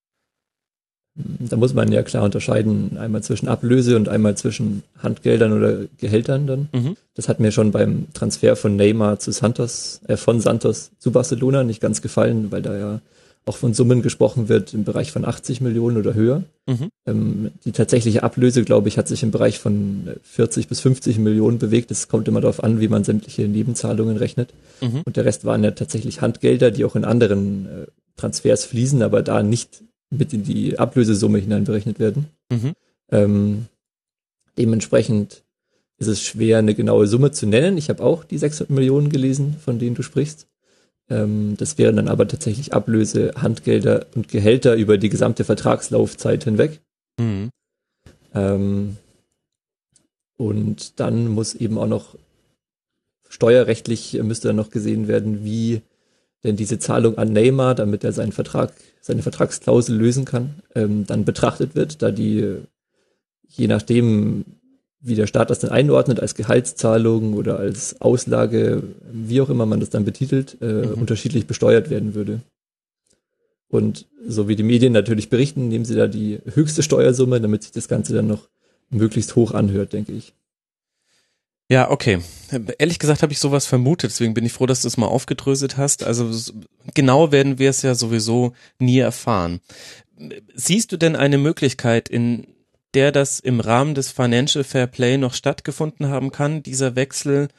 Da 1.39 1.55
muss 1.57 1.73
man 1.73 1.91
ja 1.91 2.03
klar 2.03 2.23
unterscheiden, 2.23 2.97
einmal 2.97 3.23
zwischen 3.23 3.47
Ablöse 3.47 3.95
und 3.95 4.07
einmal 4.07 4.37
zwischen 4.37 4.83
Handgeldern 4.99 5.53
oder 5.53 5.79
Gehältern 5.97 6.45
dann. 6.45 6.69
Mhm. 6.73 6.95
Das 7.15 7.27
hat 7.27 7.39
mir 7.39 7.51
schon 7.51 7.71
beim 7.71 8.07
Transfer 8.13 8.55
von 8.55 8.75
Neymar 8.75 9.19
zu 9.19 9.31
Santos, 9.31 10.01
äh, 10.07 10.17
von 10.17 10.39
Santos 10.39 10.91
zu 10.99 11.11
Barcelona 11.11 11.63
nicht 11.63 11.81
ganz 11.81 12.01
gefallen, 12.01 12.51
weil 12.51 12.61
da 12.61 12.77
ja 12.77 13.01
auch 13.47 13.57
von 13.57 13.73
Summen 13.73 14.01
gesprochen 14.01 14.49
wird 14.49 14.73
im 14.73 14.83
Bereich 14.83 15.11
von 15.11 15.25
80 15.25 15.61
Millionen 15.61 15.97
oder 15.97 16.13
höher. 16.13 16.43
Mhm. 16.67 16.89
Ähm, 17.05 17.51
die 17.65 17.71
tatsächliche 17.71 18.23
Ablöse, 18.23 18.63
glaube 18.63 18.89
ich, 18.89 18.97
hat 18.97 19.07
sich 19.07 19.23
im 19.23 19.31
Bereich 19.31 19.57
von 19.59 20.09
40 20.23 20.67
bis 20.67 20.81
50 20.81 21.17
Millionen 21.17 21.57
bewegt. 21.57 21.89
Es 21.89 22.09
kommt 22.09 22.27
immer 22.27 22.41
darauf 22.41 22.63
an, 22.63 22.79
wie 22.81 22.89
man 22.89 23.03
sämtliche 23.03 23.47
Nebenzahlungen 23.47 24.17
rechnet. 24.17 24.49
Mhm. 24.81 25.01
Und 25.05 25.15
der 25.15 25.25
Rest 25.25 25.45
waren 25.45 25.63
ja 25.63 25.71
tatsächlich 25.71 26.21
Handgelder, 26.21 26.71
die 26.71 26.83
auch 26.85 26.95
in 26.95 27.05
anderen 27.05 27.65
äh, 27.65 27.87
Transfers 28.17 28.65
fließen, 28.65 29.01
aber 29.01 29.21
da 29.21 29.41
nicht 29.43 29.81
mit 30.09 30.33
in 30.33 30.43
die 30.43 30.79
Ablösesumme 30.79 31.39
hineinberechnet 31.39 31.99
werden. 31.99 32.27
Mhm. 32.51 32.73
Ähm, 33.11 33.65
dementsprechend 34.57 35.43
ist 35.97 36.07
es 36.07 36.21
schwer, 36.21 36.59
eine 36.59 36.75
genaue 36.75 37.07
Summe 37.07 37.31
zu 37.31 37.47
nennen. 37.47 37.77
Ich 37.77 37.89
habe 37.89 38.03
auch 38.03 38.23
die 38.23 38.37
600 38.37 38.69
Millionen 38.69 39.09
gelesen, 39.09 39.55
von 39.59 39.79
denen 39.79 39.95
du 39.95 40.03
sprichst. 40.03 40.47
Ähm, 41.09 41.55
das 41.57 41.77
wären 41.77 41.95
dann 41.95 42.07
aber 42.07 42.27
tatsächlich 42.27 42.73
Ablöse, 42.73 43.33
Handgelder 43.37 44.05
und 44.15 44.27
Gehälter 44.27 44.75
über 44.75 44.97
die 44.97 45.09
gesamte 45.09 45.43
Vertragslaufzeit 45.43 46.43
hinweg. 46.43 46.81
Mhm. 47.19 47.49
Ähm, 48.33 48.97
und 50.37 50.99
dann 50.99 51.27
muss 51.27 51.55
eben 51.55 51.77
auch 51.77 51.87
noch 51.87 52.15
steuerrechtlich 53.29 54.13
müsste 54.23 54.49
dann 54.49 54.55
noch 54.55 54.69
gesehen 54.69 55.07
werden, 55.07 55.43
wie 55.43 55.81
denn 56.43 56.55
diese 56.55 56.79
Zahlung 56.79 57.17
an 57.17 57.33
Neymar, 57.33 57.75
damit 57.75 58.03
er 58.03 58.11
seinen 58.11 58.31
Vertrag, 58.31 58.73
seine 59.01 59.23
Vertragsklausel 59.23 59.95
lösen 59.95 60.25
kann, 60.25 60.61
ähm, 60.75 61.05
dann 61.07 61.25
betrachtet 61.25 61.75
wird, 61.75 62.01
da 62.01 62.11
die 62.11 62.57
je 63.47 63.67
nachdem, 63.67 64.45
wie 64.99 65.15
der 65.15 65.27
Staat 65.27 65.49
das 65.49 65.59
dann 65.59 65.71
einordnet, 65.71 66.19
als 66.19 66.35
Gehaltszahlung 66.35 67.33
oder 67.33 67.59
als 67.59 68.01
Auslage, 68.01 68.83
wie 69.11 69.41
auch 69.41 69.49
immer 69.49 69.65
man 69.65 69.79
das 69.79 69.89
dann 69.89 70.05
betitelt, 70.05 70.57
äh, 70.61 70.65
mhm. 70.65 70.93
unterschiedlich 70.93 71.47
besteuert 71.47 71.89
werden 71.89 72.13
würde. 72.13 72.41
Und 73.69 74.05
so 74.25 74.47
wie 74.47 74.55
die 74.55 74.63
Medien 74.63 74.93
natürlich 74.93 75.29
berichten, 75.29 75.67
nehmen 75.67 75.85
sie 75.85 75.95
da 75.95 76.07
die 76.07 76.39
höchste 76.53 76.83
Steuersumme, 76.83 77.41
damit 77.41 77.63
sich 77.63 77.71
das 77.73 77.87
Ganze 77.87 78.13
dann 78.13 78.27
noch 78.27 78.47
möglichst 78.89 79.35
hoch 79.35 79.51
anhört, 79.51 79.93
denke 79.93 80.13
ich. 80.13 80.33
Ja, 81.69 81.91
okay. 81.91 82.19
Ehrlich 82.79 82.97
gesagt 82.97 83.23
habe 83.23 83.33
ich 83.33 83.39
sowas 83.39 83.65
vermutet, 83.65 84.11
deswegen 84.11 84.33
bin 84.33 84.45
ich 84.45 84.53
froh, 84.53 84.65
dass 84.65 84.83
du 84.83 84.87
es 84.87 84.95
mal 84.95 85.07
aufgedröselt 85.07 85.75
hast. 85.75 86.03
Also 86.03 86.53
genau 86.93 87.31
werden 87.33 87.59
wir 87.59 87.69
es 87.69 87.81
ja 87.81 87.93
sowieso 87.93 88.53
nie 88.79 88.99
erfahren. 88.99 89.59
Siehst 90.55 90.91
du 90.93 90.97
denn 90.97 91.17
eine 91.17 91.37
Möglichkeit, 91.37 92.07
in 92.07 92.47
der 92.93 93.11
das 93.11 93.39
im 93.39 93.59
Rahmen 93.59 93.95
des 93.95 94.11
Financial 94.11 94.63
Fair 94.63 94.87
Play 94.87 95.17
noch 95.17 95.33
stattgefunden 95.33 96.07
haben 96.07 96.31
kann, 96.31 96.63
dieser 96.63 96.95
Wechsel, 96.95 97.49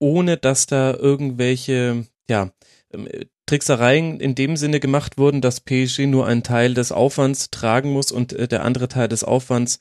ohne 0.00 0.36
dass 0.36 0.66
da 0.66 0.92
irgendwelche, 0.92 2.06
ja, 2.28 2.50
ähm, 2.92 3.08
Tricksereien 3.46 4.20
in 4.20 4.34
dem 4.34 4.56
Sinne 4.56 4.80
gemacht 4.80 5.18
wurden, 5.18 5.42
dass 5.42 5.60
PSG 5.60 6.06
nur 6.06 6.26
einen 6.26 6.42
Teil 6.42 6.74
des 6.74 6.92
Aufwands 6.92 7.50
tragen 7.50 7.92
muss 7.92 8.10
und 8.10 8.32
äh, 8.32 8.48
der 8.48 8.64
andere 8.64 8.88
Teil 8.88 9.06
des 9.08 9.22
Aufwands 9.22 9.80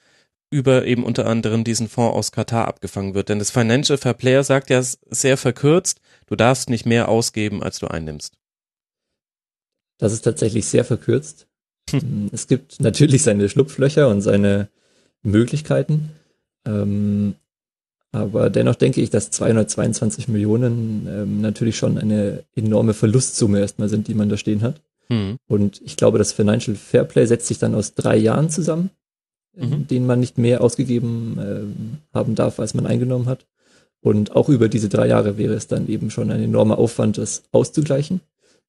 über 0.53 0.86
eben 0.86 1.03
unter 1.03 1.25
anderem 1.25 1.63
diesen 1.63 1.89
Fonds 1.89 2.15
aus 2.15 2.31
Katar 2.31 2.67
abgefangen 2.67 3.15
wird. 3.15 3.29
Denn 3.29 3.39
das 3.39 3.50
Financial 3.50 3.98
Fair 3.98 4.13
Player 4.13 4.43
sagt 4.43 4.69
ja 4.69 4.81
sehr 4.83 5.36
verkürzt, 5.36 6.00
du 6.27 6.36
darfst 6.36 6.69
nicht 6.69 6.86
mehr 6.86 7.10
ausgeben, 7.10 7.63
als 7.63 7.79
du 7.79 7.88
einnimmst. 7.88 8.38
Das 9.98 10.13
ist 10.13 10.22
tatsächlich 10.22 10.65
sehr 10.65 10.86
verkürzt. 10.86 11.48
Hm. 11.89 12.29
Es 12.31 12.48
gibt 12.48 12.79
natürlich 12.79 13.24
seine 13.24 13.50
Schlupflöcher 13.50 14.07
und 14.10 14.22
seine 14.22 14.69
Möglichkeiten. 15.24 16.12
Ähm, 16.65 17.36
aber 18.12 18.51
dennoch 18.51 18.75
denke 18.75 19.01
ich, 19.01 19.10
dass 19.10 19.31
222 19.31 20.27
Millionen 20.27 21.07
ähm, 21.07 21.41
natürlich 21.41 21.77
schon 21.77 21.98
eine 21.98 22.43
enorme 22.55 22.93
Verlustsumme 22.93 23.60
erstmal 23.60 23.89
sind, 23.89 24.07
die 24.07 24.13
man 24.13 24.29
da 24.29 24.38
stehen 24.38 24.62
hat. 24.62 24.81
Hm. 25.07 25.38
Und 25.48 25.81
ich 25.83 25.98
glaube, 25.98 26.19
das 26.19 26.31
Financial 26.31 26.77
Fairplay 26.77 27.25
setzt 27.25 27.48
sich 27.48 27.57
dann 27.57 27.74
aus 27.74 27.95
drei 27.95 28.17
Jahren 28.17 28.51
zusammen 28.51 28.91
mhm. 29.55 29.88
denen 29.88 30.05
man 30.05 30.19
nicht 30.19 30.38
mehr 30.38 30.62
ausgegeben 30.62 31.38
äh, 31.39 32.15
haben 32.15 32.36
darf, 32.36 32.60
als 32.60 32.74
man 32.74 32.86
eingenommen 32.86 33.27
hat. 33.27 33.45
Und 34.01 34.36
auch 34.36 34.50
über 34.50 34.67
diese 34.67 34.89
drei 34.89 35.07
Jahre 35.07 35.38
wäre 35.38 35.53
es 35.53 35.67
dann 35.67 35.88
eben 35.88 36.10
schon 36.12 36.29
ein 36.31 36.41
enormer 36.41 36.77
Aufwand, 36.77 37.17
das 37.17 37.43
auszugleichen, 37.51 38.19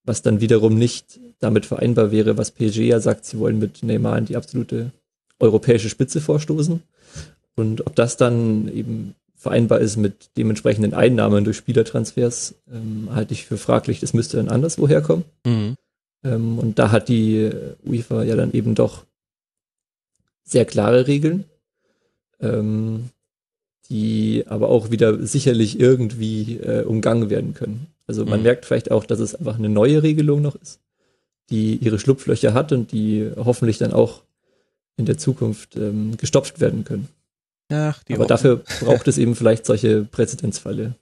was 0.05 0.23
dann 0.23 0.41
wiederum 0.41 0.77
nicht 0.77 1.19
damit 1.41 1.67
vereinbar 1.67 2.13
wäre, 2.13 2.39
was 2.39 2.53
PSG 2.53 2.79
ja 2.81 3.01
sagt, 3.01 3.25
sie 3.25 3.39
wollen 3.39 3.59
mit 3.59 3.83
Neymar 3.83 4.17
in 4.19 4.27
die 4.27 4.37
absolute 4.37 4.93
europäische 5.41 5.89
Spitze 5.89 6.21
vorstoßen. 6.21 6.83
Und 7.57 7.87
ob 7.87 7.97
das 7.97 8.17
dann 8.17 8.69
eben 8.69 9.15
vereinbar 9.35 9.81
ist 9.81 9.97
mit 9.97 10.31
dementsprechenden 10.37 10.95
Einnahmen 10.95 11.45
durch 11.45 11.57
Spielertransfers, 11.57 12.55
ähm, 12.73 13.09
halte 13.13 13.35
ich 13.35 13.45
für 13.45 13.59
fraglich. 13.59 14.01
Das 14.01 14.15
müsste 14.15 14.39
dann 14.39 14.49
anderswo 14.49 14.89
herkommen. 14.89 15.25
Mhm. 15.45 15.77
Ähm, 16.25 16.59
und 16.59 16.79
da 16.79 16.91
hat 16.91 17.09
die 17.09 17.51
UEFA 17.85 18.23
ja 18.23 18.37
dann 18.37 18.53
eben 18.53 18.75
doch 18.75 19.05
sehr 20.45 20.65
klare 20.65 21.07
Regeln, 21.07 21.45
ähm, 22.41 23.11
die 23.89 24.45
aber 24.47 24.69
auch 24.69 24.91
wieder 24.91 25.27
sicherlich 25.27 25.81
irgendwie 25.81 26.59
äh, 26.59 26.85
umgangen 26.85 27.31
werden 27.31 27.55
können. 27.55 27.89
Also 28.07 28.25
man 28.25 28.41
mhm. 28.41 28.45
merkt 28.45 28.67
vielleicht 28.67 28.91
auch, 28.91 29.05
dass 29.05 29.19
es 29.19 29.35
einfach 29.35 29.59
eine 29.59 29.69
neue 29.69 30.03
Regelung 30.03 30.43
noch 30.43 30.55
ist, 30.57 30.81
die 31.51 31.77
ihre 31.77 31.99
Schlupflöcher 31.99 32.55
hat 32.55 32.73
und 32.73 32.93
die 32.93 33.31
hoffentlich 33.37 33.79
dann 33.79 33.93
auch 33.93 34.23
in 34.97 35.07
der 35.07 35.19
Zukunft 35.19 35.77
ähm, 35.77 36.17
gestopft 36.17 36.61
werden 36.61 36.85
können. 36.85 37.09
Ach, 37.71 38.03
aber 38.11 38.27
dafür 38.27 38.63
braucht 38.81 39.09
es 39.09 39.19
eben 39.19 39.35
vielleicht 39.35 39.67
solche 39.67 40.05
Präzedenzfälle. 40.05 40.95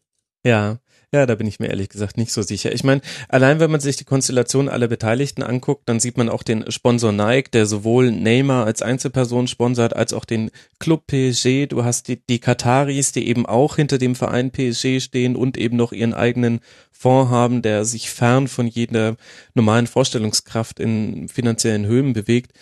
Ja, 0.44 0.78
ja, 1.14 1.26
da 1.26 1.34
bin 1.34 1.46
ich 1.46 1.60
mir 1.60 1.68
ehrlich 1.68 1.90
gesagt 1.90 2.16
nicht 2.16 2.32
so 2.32 2.40
sicher. 2.40 2.72
Ich 2.72 2.84
meine, 2.84 3.02
allein 3.28 3.60
wenn 3.60 3.70
man 3.70 3.80
sich 3.80 3.96
die 3.96 4.04
Konstellation 4.04 4.70
aller 4.70 4.88
Beteiligten 4.88 5.42
anguckt, 5.42 5.86
dann 5.86 6.00
sieht 6.00 6.16
man 6.16 6.30
auch 6.30 6.42
den 6.42 6.70
Sponsor 6.70 7.12
Nike, 7.12 7.50
der 7.50 7.66
sowohl 7.66 8.10
Neymar 8.10 8.64
als 8.64 8.80
Einzelperson 8.80 9.46
sponsert, 9.46 9.94
als 9.94 10.14
auch 10.14 10.24
den 10.24 10.50
Club 10.78 11.06
PSG. 11.06 11.66
Du 11.68 11.84
hast 11.84 12.08
die, 12.08 12.16
die 12.26 12.38
Kataris, 12.38 13.12
die 13.12 13.28
eben 13.28 13.44
auch 13.44 13.76
hinter 13.76 13.98
dem 13.98 14.14
Verein 14.14 14.52
PSG 14.52 15.00
stehen 15.00 15.36
und 15.36 15.58
eben 15.58 15.76
noch 15.76 15.92
ihren 15.92 16.14
eigenen 16.14 16.60
Fonds 16.90 17.30
haben, 17.30 17.60
der 17.60 17.84
sich 17.84 18.10
fern 18.10 18.48
von 18.48 18.66
jeder 18.66 19.16
normalen 19.52 19.86
Vorstellungskraft 19.86 20.80
in 20.80 21.28
finanziellen 21.28 21.84
Höhen 21.84 22.14
bewegt 22.14 22.52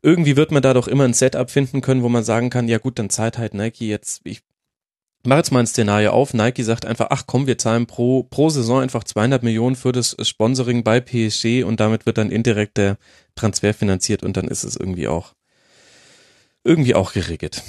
irgendwie 0.00 0.36
wird 0.36 0.52
man 0.52 0.62
da 0.62 0.74
doch 0.74 0.86
immer 0.86 1.04
ein 1.04 1.12
Setup 1.12 1.50
finden 1.50 1.80
können, 1.80 2.04
wo 2.04 2.08
man 2.08 2.22
sagen 2.22 2.50
kann, 2.50 2.68
ja 2.68 2.78
gut, 2.78 3.00
dann 3.00 3.10
zahlt 3.10 3.36
halt 3.36 3.54
Nike 3.54 3.88
jetzt, 3.88 4.20
ich 4.22 4.42
mach 5.24 5.36
jetzt 5.36 5.52
mal 5.52 5.60
ein 5.60 5.66
Szenario 5.66 6.10
auf. 6.10 6.34
Nike 6.34 6.62
sagt 6.62 6.86
einfach, 6.86 7.08
ach 7.10 7.24
komm, 7.26 7.46
wir 7.46 7.58
zahlen 7.58 7.86
pro, 7.86 8.22
pro 8.24 8.48
Saison 8.50 8.80
einfach 8.80 9.04
200 9.04 9.42
Millionen 9.42 9.76
für 9.76 9.92
das 9.92 10.16
Sponsoring 10.20 10.84
bei 10.84 11.00
PSG 11.00 11.64
und 11.64 11.80
damit 11.80 12.06
wird 12.06 12.18
dann 12.18 12.30
indirekt 12.30 12.76
der 12.76 12.98
Transfer 13.34 13.74
finanziert 13.74 14.22
und 14.22 14.36
dann 14.36 14.48
ist 14.48 14.64
es 14.64 14.76
irgendwie 14.76 15.08
auch, 15.08 15.34
irgendwie 16.64 16.94
auch 16.94 17.12
geregelt. 17.12 17.62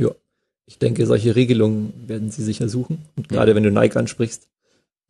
Ja, 0.00 0.10
ich 0.66 0.78
denke, 0.78 1.06
solche 1.06 1.36
Regelungen 1.36 1.92
werden 2.06 2.30
sie 2.30 2.42
sicher 2.42 2.68
suchen. 2.68 2.98
Und 3.16 3.28
gerade 3.28 3.54
wenn 3.54 3.62
du 3.62 3.70
Nike 3.70 3.96
ansprichst, 3.96 4.48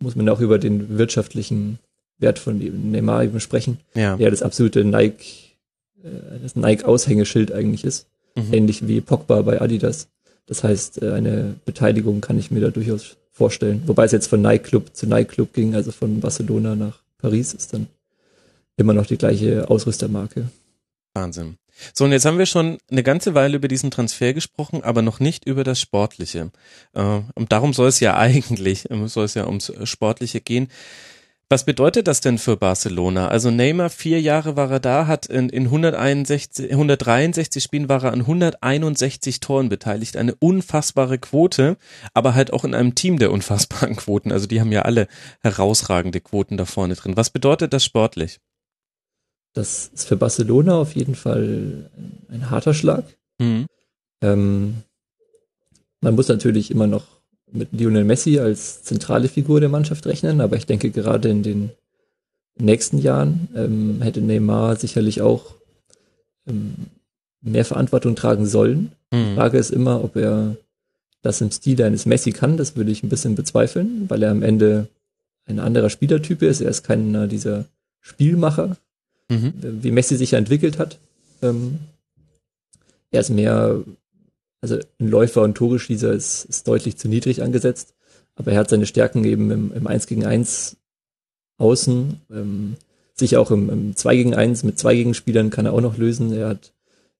muss 0.00 0.16
man 0.16 0.28
auch 0.28 0.40
über 0.40 0.58
den 0.58 0.98
wirtschaftlichen 0.98 1.78
Wert 2.18 2.38
von 2.38 2.58
Neymar 2.58 3.24
eben 3.24 3.40
sprechen. 3.40 3.78
Ja. 3.94 4.16
Der 4.16 4.30
das 4.30 4.42
absolute 4.42 4.84
Nike, 4.84 5.56
äh, 6.02 6.38
das 6.42 6.56
Nike-Aushängeschild 6.56 7.52
eigentlich 7.52 7.84
ist. 7.84 8.06
Mhm. 8.34 8.52
Ähnlich 8.52 8.86
wie 8.86 9.00
Pogba 9.00 9.42
bei 9.42 9.60
Adidas. 9.60 10.08
Das 10.46 10.64
heißt, 10.64 11.02
äh, 11.02 11.12
eine 11.12 11.56
Beteiligung 11.64 12.20
kann 12.20 12.38
ich 12.38 12.50
mir 12.50 12.60
da 12.60 12.70
durchaus 12.70 13.16
vorstellen. 13.32 13.82
Wobei 13.86 14.04
es 14.04 14.12
jetzt 14.12 14.28
von 14.28 14.40
Nightclub 14.40 14.94
zu 14.94 15.06
Nightclub 15.06 15.52
ging, 15.52 15.74
also 15.74 15.92
von 15.92 16.20
Barcelona 16.20 16.74
nach 16.74 17.00
Paris, 17.18 17.52
ist 17.52 17.74
dann 17.74 17.88
immer 18.76 18.94
noch 18.94 19.06
die 19.06 19.18
gleiche 19.18 19.68
Ausrüstermarke. 19.68 20.48
Wahnsinn. 21.14 21.56
So, 21.92 22.04
und 22.04 22.12
jetzt 22.12 22.24
haben 22.24 22.38
wir 22.38 22.46
schon 22.46 22.78
eine 22.90 23.02
ganze 23.02 23.34
Weile 23.34 23.56
über 23.56 23.68
diesen 23.68 23.90
Transfer 23.90 24.32
gesprochen, 24.32 24.82
aber 24.82 25.02
noch 25.02 25.20
nicht 25.20 25.46
über 25.46 25.64
das 25.64 25.80
Sportliche. 25.80 26.50
Äh, 26.94 27.20
und 27.34 27.52
darum 27.52 27.72
soll 27.72 27.88
es 27.88 28.00
ja 28.00 28.16
eigentlich, 28.18 28.90
äh, 28.90 29.08
soll 29.08 29.24
es 29.24 29.34
ja 29.34 29.46
ums 29.46 29.72
Sportliche 29.84 30.40
gehen. 30.40 30.68
Was 31.48 31.64
bedeutet 31.64 32.08
das 32.08 32.20
denn 32.20 32.38
für 32.38 32.56
Barcelona? 32.56 33.28
Also 33.28 33.52
Neymar, 33.52 33.88
vier 33.88 34.20
Jahre 34.20 34.56
war 34.56 34.68
er 34.68 34.80
da, 34.80 35.06
hat 35.06 35.26
in, 35.26 35.48
in 35.48 35.66
161, 35.66 36.72
163 36.72 37.62
Spielen 37.62 37.88
war 37.88 38.02
er 38.02 38.12
an 38.12 38.22
161 38.22 39.38
Toren 39.38 39.68
beteiligt. 39.68 40.16
Eine 40.16 40.34
unfassbare 40.34 41.18
Quote, 41.18 41.76
aber 42.14 42.34
halt 42.34 42.52
auch 42.52 42.64
in 42.64 42.74
einem 42.74 42.96
Team 42.96 43.20
der 43.20 43.30
unfassbaren 43.30 43.94
Quoten. 43.96 44.32
Also 44.32 44.48
die 44.48 44.60
haben 44.60 44.72
ja 44.72 44.82
alle 44.82 45.06
herausragende 45.40 46.20
Quoten 46.20 46.56
da 46.56 46.64
vorne 46.64 46.96
drin. 46.96 47.16
Was 47.16 47.30
bedeutet 47.30 47.72
das 47.72 47.84
sportlich? 47.84 48.40
Das 49.52 49.86
ist 49.94 50.08
für 50.08 50.16
Barcelona 50.16 50.74
auf 50.74 50.96
jeden 50.96 51.14
Fall 51.14 51.90
ein 52.28 52.50
harter 52.50 52.74
Schlag. 52.74 53.04
Mhm. 53.38 53.66
Ähm, 54.20 54.82
man 56.00 56.16
muss 56.16 56.26
natürlich 56.26 56.72
immer 56.72 56.88
noch 56.88 57.15
mit 57.52 57.68
Lionel 57.72 58.04
Messi 58.04 58.38
als 58.38 58.82
zentrale 58.82 59.28
Figur 59.28 59.60
der 59.60 59.68
Mannschaft 59.68 60.06
rechnen, 60.06 60.40
aber 60.40 60.56
ich 60.56 60.66
denke 60.66 60.90
gerade 60.90 61.28
in 61.28 61.42
den 61.42 61.70
nächsten 62.58 62.98
Jahren 62.98 63.48
ähm, 63.54 64.00
hätte 64.02 64.20
Neymar 64.20 64.76
sicherlich 64.76 65.20
auch 65.20 65.54
ähm, 66.48 66.74
mehr 67.42 67.64
Verantwortung 67.64 68.16
tragen 68.16 68.46
sollen. 68.46 68.92
Mhm. 69.12 69.16
Die 69.16 69.34
Frage 69.34 69.58
ist 69.58 69.70
immer, 69.70 70.02
ob 70.02 70.16
er 70.16 70.56
das 71.22 71.40
im 71.40 71.50
Stil 71.50 71.82
eines 71.82 72.06
Messi 72.06 72.32
kann. 72.32 72.56
Das 72.56 72.76
würde 72.76 72.90
ich 72.90 73.02
ein 73.02 73.08
bisschen 73.08 73.34
bezweifeln, 73.34 74.08
weil 74.08 74.22
er 74.22 74.30
am 74.30 74.42
Ende 74.42 74.88
ein 75.46 75.60
anderer 75.60 75.90
Spielertyp 75.90 76.42
ist. 76.42 76.60
Er 76.60 76.70
ist 76.70 76.82
keiner 76.82 77.26
dieser 77.26 77.66
Spielmacher, 78.00 78.76
mhm. 79.28 79.52
wie 79.82 79.90
Messi 79.90 80.16
sich 80.16 80.32
ja 80.32 80.38
entwickelt 80.38 80.78
hat. 80.78 80.98
Ähm, 81.42 81.78
er 83.10 83.20
ist 83.20 83.30
mehr 83.30 83.80
also 84.60 84.78
ein 84.98 85.08
Läufer 85.08 85.42
und 85.42 85.54
Toreschießer 85.54 86.12
ist, 86.12 86.44
ist 86.44 86.66
deutlich 86.68 86.96
zu 86.96 87.08
niedrig 87.08 87.42
angesetzt, 87.42 87.94
aber 88.34 88.52
er 88.52 88.58
hat 88.58 88.70
seine 88.70 88.86
Stärken 88.86 89.24
eben 89.24 89.50
im, 89.50 89.72
im 89.72 89.86
1 89.86 90.06
gegen 90.06 90.24
1 90.24 90.76
außen, 91.58 92.20
ähm, 92.30 92.76
sicher 93.14 93.40
auch 93.40 93.50
im, 93.50 93.70
im 93.70 93.96
2 93.96 94.16
gegen 94.16 94.34
1 94.34 94.62
mit 94.64 94.78
zwei 94.78 94.94
Gegenspielern 94.94 95.50
kann 95.50 95.66
er 95.66 95.72
auch 95.72 95.80
noch 95.80 95.96
lösen. 95.96 96.32
Er 96.32 96.48
hat 96.48 96.72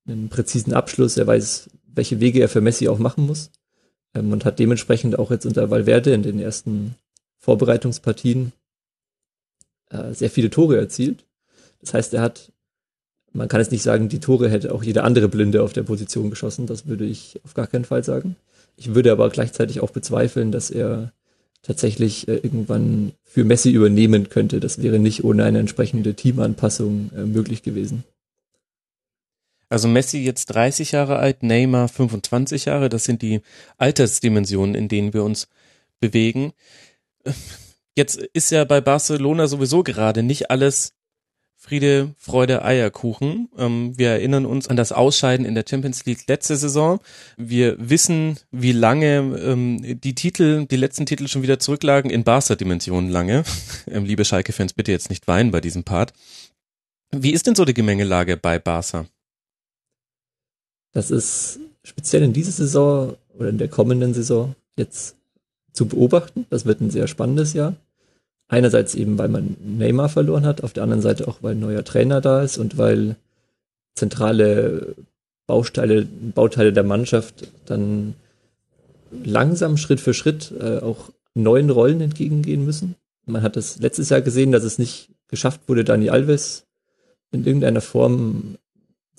einen 0.06 0.28
präzisen 0.28 0.74
Abschluss, 0.74 1.16
er 1.16 1.26
weiß, 1.26 1.70
welche 1.86 2.20
Wege 2.20 2.40
er 2.40 2.48
für 2.48 2.60
Messi 2.60 2.88
auch 2.88 2.98
machen 2.98 3.26
muss 3.26 3.50
ähm, 4.14 4.32
und 4.32 4.44
hat 4.44 4.58
dementsprechend 4.58 5.18
auch 5.18 5.30
jetzt 5.30 5.46
unter 5.46 5.70
Valverde 5.70 6.12
in 6.12 6.22
den 6.22 6.38
ersten 6.38 6.94
Vorbereitungspartien 7.38 8.52
äh, 9.90 10.12
sehr 10.12 10.30
viele 10.30 10.50
Tore 10.50 10.76
erzielt. 10.78 11.24
Das 11.80 11.94
heißt, 11.94 12.14
er 12.14 12.22
hat 12.22 12.52
man 13.36 13.48
kann 13.48 13.60
jetzt 13.60 13.72
nicht 13.72 13.82
sagen, 13.82 14.08
die 14.08 14.20
Tore 14.20 14.48
hätte 14.48 14.74
auch 14.74 14.82
jeder 14.82 15.04
andere 15.04 15.28
Blinde 15.28 15.62
auf 15.62 15.72
der 15.72 15.82
Position 15.82 16.30
geschossen. 16.30 16.66
Das 16.66 16.86
würde 16.86 17.04
ich 17.04 17.40
auf 17.44 17.54
gar 17.54 17.66
keinen 17.66 17.84
Fall 17.84 18.02
sagen. 18.02 18.36
Ich 18.76 18.94
würde 18.94 19.12
aber 19.12 19.28
gleichzeitig 19.30 19.80
auch 19.80 19.90
bezweifeln, 19.90 20.52
dass 20.52 20.70
er 20.70 21.12
tatsächlich 21.62 22.28
äh, 22.28 22.36
irgendwann 22.36 23.12
für 23.24 23.44
Messi 23.44 23.70
übernehmen 23.70 24.28
könnte. 24.28 24.60
Das 24.60 24.82
wäre 24.82 24.98
nicht 24.98 25.24
ohne 25.24 25.44
eine 25.44 25.58
entsprechende 25.58 26.14
Teamanpassung 26.14 27.10
äh, 27.16 27.22
möglich 27.22 27.62
gewesen. 27.62 28.04
Also 29.68 29.88
Messi 29.88 30.18
jetzt 30.18 30.46
30 30.46 30.92
Jahre 30.92 31.16
alt, 31.16 31.42
Neymar 31.42 31.88
25 31.88 32.66
Jahre, 32.66 32.88
das 32.88 33.04
sind 33.04 33.20
die 33.20 33.40
Altersdimensionen, 33.78 34.76
in 34.76 34.88
denen 34.88 35.12
wir 35.12 35.24
uns 35.24 35.48
bewegen. 35.98 36.52
Jetzt 37.96 38.16
ist 38.32 38.50
ja 38.50 38.64
bei 38.64 38.80
Barcelona 38.80 39.48
sowieso 39.48 39.82
gerade 39.82 40.22
nicht 40.22 40.50
alles 40.50 40.92
Friede, 41.66 42.14
Freude, 42.16 42.64
Eierkuchen. 42.64 43.48
Ähm, 43.58 43.98
wir 43.98 44.10
erinnern 44.10 44.46
uns 44.46 44.68
an 44.68 44.76
das 44.76 44.92
Ausscheiden 44.92 45.44
in 45.44 45.56
der 45.56 45.64
Champions 45.68 46.06
League 46.06 46.28
letzte 46.28 46.54
Saison. 46.54 47.00
Wir 47.36 47.74
wissen, 47.80 48.38
wie 48.52 48.70
lange 48.70 49.36
ähm, 49.36 50.00
die 50.00 50.14
Titel, 50.14 50.66
die 50.66 50.76
letzten 50.76 51.06
Titel 51.06 51.26
schon 51.26 51.42
wieder 51.42 51.58
zurücklagen, 51.58 52.08
in 52.08 52.22
Barca-Dimensionen 52.22 53.10
lange. 53.10 53.42
Ähm, 53.88 54.04
liebe 54.04 54.24
Schalke-Fans, 54.24 54.72
bitte 54.72 54.90
jetzt 54.90 55.10
nicht 55.10 55.28
weinen 55.28 55.52
bei 55.52 55.60
diesem 55.60 55.84
Part. 55.84 56.12
Wie 57.12 57.30
ist 57.30 57.46
denn 57.46 57.54
so 57.54 57.64
die 57.64 57.74
Gemengelage 57.74 58.36
bei 58.36 58.58
Barca? 58.58 59.06
Das 60.92 61.12
ist 61.12 61.60
speziell 61.84 62.24
in 62.24 62.32
dieser 62.32 62.50
Saison 62.50 63.16
oder 63.38 63.48
in 63.48 63.58
der 63.58 63.68
kommenden 63.68 64.12
Saison 64.12 64.56
jetzt 64.76 65.14
zu 65.72 65.86
beobachten. 65.86 66.46
Das 66.50 66.64
wird 66.64 66.80
ein 66.80 66.90
sehr 66.90 67.06
spannendes 67.06 67.52
Jahr. 67.52 67.76
Einerseits 68.48 68.94
eben, 68.94 69.18
weil 69.18 69.28
man 69.28 69.56
Neymar 69.64 70.08
verloren 70.08 70.46
hat, 70.46 70.62
auf 70.62 70.72
der 70.72 70.84
anderen 70.84 71.02
Seite 71.02 71.26
auch, 71.26 71.38
weil 71.42 71.54
ein 71.54 71.60
neuer 71.60 71.84
Trainer 71.84 72.20
da 72.20 72.42
ist 72.42 72.58
und 72.58 72.78
weil 72.78 73.16
zentrale 73.94 74.94
Bausteine, 75.46 76.06
Bauteile 76.34 76.72
der 76.72 76.84
Mannschaft 76.84 77.48
dann 77.66 78.14
langsam 79.10 79.76
Schritt 79.76 80.00
für 80.00 80.14
Schritt 80.14 80.52
äh, 80.60 80.78
auch 80.78 81.10
neuen 81.34 81.70
Rollen 81.70 82.00
entgegengehen 82.00 82.64
müssen. 82.64 82.94
Man 83.26 83.42
hat 83.42 83.56
es 83.56 83.78
letztes 83.78 84.10
Jahr 84.10 84.20
gesehen, 84.20 84.52
dass 84.52 84.64
es 84.64 84.78
nicht 84.78 85.10
geschafft 85.28 85.62
wurde, 85.66 85.84
Dani 85.84 86.10
Alves 86.10 86.64
in 87.32 87.44
irgendeiner 87.44 87.80
Form 87.80 88.56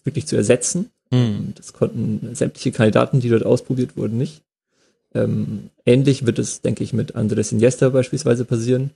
wirklich 0.04 0.28
zu 0.28 0.36
ersetzen. 0.36 0.90
Mhm. 1.12 1.54
Das 1.56 1.74
konnten 1.74 2.34
sämtliche 2.34 2.72
Kandidaten, 2.72 3.20
die 3.20 3.30
dort 3.30 3.46
ausprobiert 3.46 3.98
wurden, 3.98 4.18
nicht. 4.18 4.42
Ähm, 5.14 5.70
ähnlich 5.86 6.26
wird 6.26 6.40
es, 6.40 6.62
denke 6.62 6.84
ich, 6.84 6.94
mit 6.94 7.16
Andres 7.16 7.52
Iniesta 7.52 7.90
beispielsweise 7.90 8.46
passieren. 8.46 8.92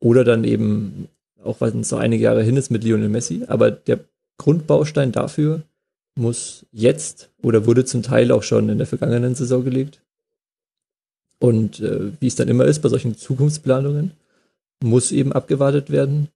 Oder 0.00 0.24
dann 0.24 0.44
eben, 0.44 1.08
auch 1.44 1.60
weil 1.60 1.76
es 1.78 1.90
so 1.90 1.96
einige 1.96 2.24
Jahre 2.24 2.42
hin 2.42 2.56
ist, 2.56 2.70
mit 2.70 2.84
Lionel 2.84 3.08
Messi. 3.08 3.44
Aber 3.46 3.70
der 3.70 4.00
Grundbaustein 4.38 5.12
dafür 5.12 5.62
muss 6.18 6.66
jetzt 6.72 7.30
oder 7.42 7.66
wurde 7.66 7.84
zum 7.84 8.02
Teil 8.02 8.32
auch 8.32 8.42
schon 8.42 8.68
in 8.68 8.78
der 8.78 8.86
vergangenen 8.86 9.34
Saison 9.34 9.64
gelegt. 9.64 10.00
Und 11.38 11.80
äh, 11.80 12.12
wie 12.20 12.26
es 12.26 12.34
dann 12.34 12.48
immer 12.48 12.64
ist 12.64 12.80
bei 12.80 12.88
solchen 12.88 13.16
Zukunftsplanungen, 13.16 14.12
muss 14.82 15.12
eben 15.12 15.32
abgewartet 15.32 15.90
werden, 15.90 16.28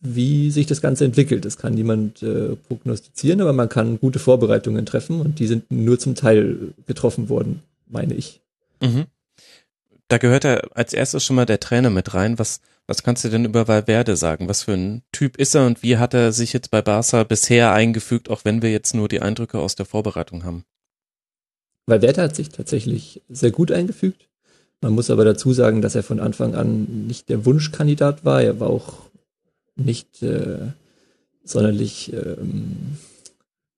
wie 0.00 0.50
sich 0.50 0.66
das 0.66 0.82
Ganze 0.82 1.04
entwickelt. 1.04 1.44
Das 1.44 1.56
kann 1.56 1.74
niemand 1.74 2.22
äh, 2.22 2.56
prognostizieren, 2.56 3.40
aber 3.40 3.52
man 3.52 3.68
kann 3.68 4.00
gute 4.00 4.18
Vorbereitungen 4.18 4.84
treffen 4.84 5.20
und 5.20 5.38
die 5.38 5.46
sind 5.46 5.70
nur 5.70 5.98
zum 5.98 6.14
Teil 6.14 6.74
getroffen 6.86 7.28
worden, 7.28 7.62
meine 7.86 8.14
ich. 8.14 8.40
Mhm 8.82 9.06
da 10.08 10.18
gehört 10.18 10.44
ja 10.44 10.56
als 10.74 10.92
erstes 10.92 11.24
schon 11.24 11.36
mal 11.36 11.46
der 11.46 11.60
Trainer 11.60 11.90
mit 11.90 12.14
rein. 12.14 12.38
Was, 12.38 12.60
was 12.86 13.02
kannst 13.02 13.24
du 13.24 13.28
denn 13.28 13.44
über 13.44 13.68
Valverde 13.68 14.16
sagen? 14.16 14.48
Was 14.48 14.62
für 14.62 14.74
ein 14.74 15.02
Typ 15.12 15.36
ist 15.36 15.54
er 15.54 15.66
und 15.66 15.82
wie 15.82 15.96
hat 15.98 16.14
er 16.14 16.32
sich 16.32 16.52
jetzt 16.52 16.70
bei 16.70 16.82
Barca 16.82 17.24
bisher 17.24 17.72
eingefügt, 17.72 18.30
auch 18.30 18.44
wenn 18.44 18.62
wir 18.62 18.70
jetzt 18.70 18.94
nur 18.94 19.08
die 19.08 19.20
Eindrücke 19.20 19.58
aus 19.58 19.74
der 19.74 19.86
Vorbereitung 19.86 20.44
haben? 20.44 20.64
Valverde 21.86 22.22
hat 22.22 22.36
sich 22.36 22.50
tatsächlich 22.50 23.22
sehr 23.28 23.50
gut 23.50 23.70
eingefügt. 23.72 24.28
Man 24.80 24.92
muss 24.92 25.10
aber 25.10 25.24
dazu 25.24 25.52
sagen, 25.52 25.82
dass 25.82 25.94
er 25.94 26.02
von 26.02 26.20
Anfang 26.20 26.54
an 26.54 27.06
nicht 27.06 27.28
der 27.28 27.44
Wunschkandidat 27.44 28.24
war. 28.24 28.42
Er 28.42 28.60
war 28.60 28.68
auch 28.68 29.06
nicht 29.76 30.22
äh, 30.22 30.58
sonderlich 31.44 32.12
ähm, 32.12 32.98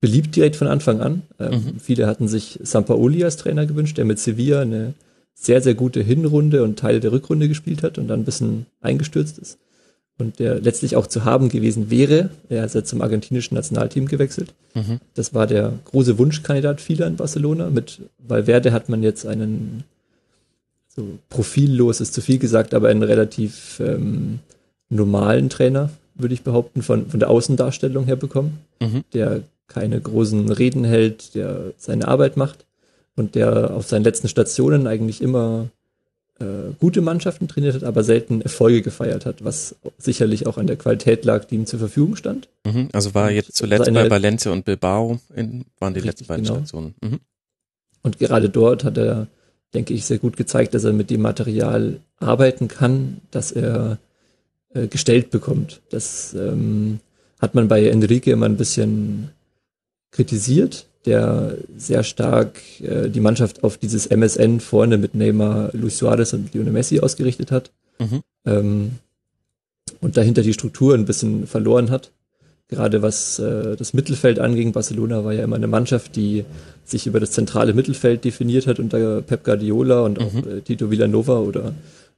beliebt 0.00 0.34
direkt 0.36 0.56
von 0.56 0.68
Anfang 0.68 1.00
an. 1.00 1.22
Ähm, 1.38 1.52
mhm. 1.52 1.80
Viele 1.80 2.06
hatten 2.06 2.28
sich 2.28 2.58
Sampaoli 2.62 3.24
als 3.24 3.36
Trainer 3.36 3.66
gewünscht, 3.66 3.96
der 3.98 4.04
mit 4.04 4.18
Sevilla 4.18 4.60
eine 4.62 4.94
sehr, 5.40 5.62
sehr 5.62 5.74
gute 5.74 6.02
Hinrunde 6.02 6.64
und 6.64 6.78
Teile 6.78 7.00
der 7.00 7.12
Rückrunde 7.12 7.48
gespielt 7.48 7.82
hat 7.82 7.96
und 7.96 8.08
dann 8.08 8.20
ein 8.20 8.24
bisschen 8.24 8.66
eingestürzt 8.80 9.38
ist. 9.38 9.58
Und 10.18 10.40
der 10.40 10.60
letztlich 10.60 10.96
auch 10.96 11.06
zu 11.06 11.24
haben 11.24 11.48
gewesen 11.48 11.90
wäre. 11.90 12.30
Er 12.48 12.64
ist 12.64 12.74
ja 12.74 12.82
zum 12.82 13.02
argentinischen 13.02 13.54
Nationalteam 13.54 14.06
gewechselt. 14.06 14.52
Mhm. 14.74 14.98
Das 15.14 15.32
war 15.32 15.46
der 15.46 15.74
große 15.84 16.18
Wunschkandidat 16.18 16.80
vieler 16.80 17.06
in 17.06 17.14
Barcelona. 17.14 17.70
Mit 17.70 18.00
Valverde 18.18 18.72
hat 18.72 18.88
man 18.88 19.04
jetzt 19.04 19.26
einen, 19.26 19.84
so 20.88 21.06
profillos 21.28 22.00
ist 22.00 22.14
zu 22.14 22.20
viel 22.20 22.40
gesagt, 22.40 22.74
aber 22.74 22.88
einen 22.88 23.04
relativ 23.04 23.78
ähm, 23.78 24.40
normalen 24.88 25.50
Trainer, 25.50 25.90
würde 26.16 26.34
ich 26.34 26.42
behaupten, 26.42 26.82
von, 26.82 27.08
von 27.08 27.20
der 27.20 27.30
Außendarstellung 27.30 28.06
her 28.06 28.16
bekommen, 28.16 28.58
mhm. 28.80 29.04
der 29.12 29.42
keine 29.68 30.00
großen 30.00 30.50
Reden 30.50 30.82
hält, 30.82 31.36
der 31.36 31.74
seine 31.76 32.08
Arbeit 32.08 32.36
macht 32.36 32.64
und 33.18 33.34
der 33.34 33.74
auf 33.74 33.86
seinen 33.86 34.04
letzten 34.04 34.28
Stationen 34.28 34.86
eigentlich 34.86 35.20
immer 35.20 35.68
äh, 36.40 36.72
gute 36.78 37.00
Mannschaften 37.00 37.48
trainiert 37.48 37.74
hat, 37.74 37.84
aber 37.84 38.04
selten 38.04 38.40
Erfolge 38.40 38.82
gefeiert 38.82 39.26
hat, 39.26 39.44
was 39.44 39.74
sicherlich 39.98 40.46
auch 40.46 40.56
an 40.56 40.66
der 40.66 40.76
Qualität 40.76 41.24
lag, 41.24 41.44
die 41.46 41.56
ihm 41.56 41.66
zur 41.66 41.80
Verfügung 41.80 42.16
stand. 42.16 42.48
Mhm, 42.64 42.88
also 42.92 43.14
war 43.14 43.30
jetzt 43.30 43.56
zuletzt 43.56 43.92
bei 43.92 44.08
Valencia 44.10 44.52
und 44.52 44.64
Bilbao 44.64 45.18
in, 45.34 45.64
waren 45.80 45.94
die 45.94 46.00
letzten 46.00 46.26
beiden 46.26 46.44
genau. 46.44 46.58
Stationen. 46.58 46.94
Mhm. 47.02 47.20
Und 48.02 48.18
gerade 48.18 48.48
dort 48.48 48.84
hat 48.84 48.96
er, 48.96 49.26
denke 49.74 49.94
ich, 49.94 50.04
sehr 50.04 50.18
gut 50.18 50.36
gezeigt, 50.36 50.74
dass 50.74 50.84
er 50.84 50.92
mit 50.92 51.10
dem 51.10 51.22
Material 51.22 51.98
arbeiten 52.20 52.68
kann, 52.68 53.20
das 53.30 53.50
er 53.50 53.98
äh, 54.74 54.86
gestellt 54.86 55.30
bekommt. 55.30 55.80
Das 55.90 56.34
ähm, 56.34 57.00
hat 57.40 57.54
man 57.54 57.68
bei 57.68 57.88
Enrique 57.88 58.30
immer 58.30 58.46
ein 58.46 58.56
bisschen 58.56 59.30
kritisiert, 60.10 60.86
der 61.06 61.56
sehr 61.76 62.02
stark 62.02 62.60
äh, 62.80 63.08
die 63.08 63.20
Mannschaft 63.20 63.64
auf 63.64 63.78
dieses 63.78 64.06
MSN 64.06 64.60
vorne 64.60 64.98
mit 64.98 65.14
Neymar, 65.14 65.70
Luis 65.72 65.98
Suarez 65.98 66.32
und 66.32 66.52
Lionel 66.54 66.72
Messi 66.72 67.00
ausgerichtet 67.00 67.50
hat. 67.50 67.70
Mhm. 67.98 68.20
Ähm, 68.44 68.90
und 70.00 70.16
dahinter 70.16 70.42
die 70.42 70.52
Struktur 70.52 70.94
ein 70.94 71.06
bisschen 71.06 71.46
verloren 71.46 71.90
hat. 71.90 72.12
Gerade 72.68 73.00
was 73.00 73.38
äh, 73.38 73.76
das 73.76 73.94
Mittelfeld 73.94 74.38
anging, 74.38 74.72
Barcelona 74.72 75.24
war 75.24 75.32
ja 75.32 75.42
immer 75.42 75.56
eine 75.56 75.66
Mannschaft, 75.66 76.16
die 76.16 76.44
sich 76.84 77.06
über 77.06 77.18
das 77.18 77.30
zentrale 77.30 77.72
Mittelfeld 77.72 78.24
definiert 78.24 78.66
hat 78.66 78.78
unter 78.78 79.22
Pep 79.22 79.44
Guardiola 79.44 80.02
und 80.02 80.20
auch 80.20 80.32
mhm. 80.32 80.58
äh, 80.58 80.60
Tito 80.60 80.90
Villanova 80.90 81.38
oder 81.38 81.74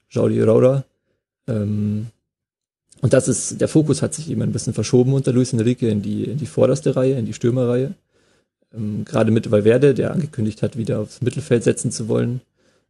Jordi 0.09 0.43
Rora. 0.43 0.85
Ähm, 1.47 2.07
und 3.01 3.13
das 3.13 3.29
ist, 3.29 3.61
der 3.61 3.69
Fokus 3.69 4.03
hat 4.03 4.13
sich 4.13 4.29
eben 4.29 4.43
ein 4.43 4.53
bisschen 4.53 4.75
verschoben 4.75 5.15
unter 5.15 5.33
Luis 5.33 5.53
Enrique 5.53 5.89
in 5.89 6.03
die, 6.03 6.25
in 6.25 6.39
die 6.39 6.47
vorderste 6.47 6.97
Reihe, 6.97 7.15
in 7.15 7.27
die 7.27 7.33
Stürmerreihe 7.33 7.95
ähm, 8.75 9.05
gerade 9.05 9.31
mit 9.31 9.51
Valverde, 9.51 9.95
der 9.95 10.13
angekündigt 10.13 10.63
hat, 10.63 10.77
wieder 10.77 11.01
aufs 11.01 11.23
Mittelfeld 11.23 11.65
setzen 11.65 11.91
zu 11.91 12.09
wollen, 12.09 12.41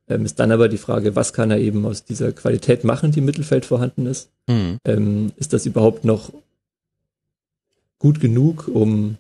ähm, 0.08 0.24
ist 0.24 0.40
dann 0.40 0.52
aber 0.52 0.68
die 0.68 0.76
Frage, 0.76 1.14
was 1.16 1.32
kann 1.32 1.50
er 1.50 1.58
eben 1.58 1.86
aus 1.86 2.04
dieser 2.04 2.32
Qualität 2.32 2.84
machen, 2.84 3.12
die 3.12 3.20
im 3.20 3.24
Mittelfeld 3.24 3.64
vorhanden 3.64 4.06
ist? 4.06 4.28
Mhm. 4.48 4.78
Ähm, 4.84 5.32
ist 5.36 5.52
das 5.52 5.66
überhaupt 5.66 6.04
noch 6.04 6.32
gut 7.98 8.20
genug, 8.20 8.68
um 8.68 9.16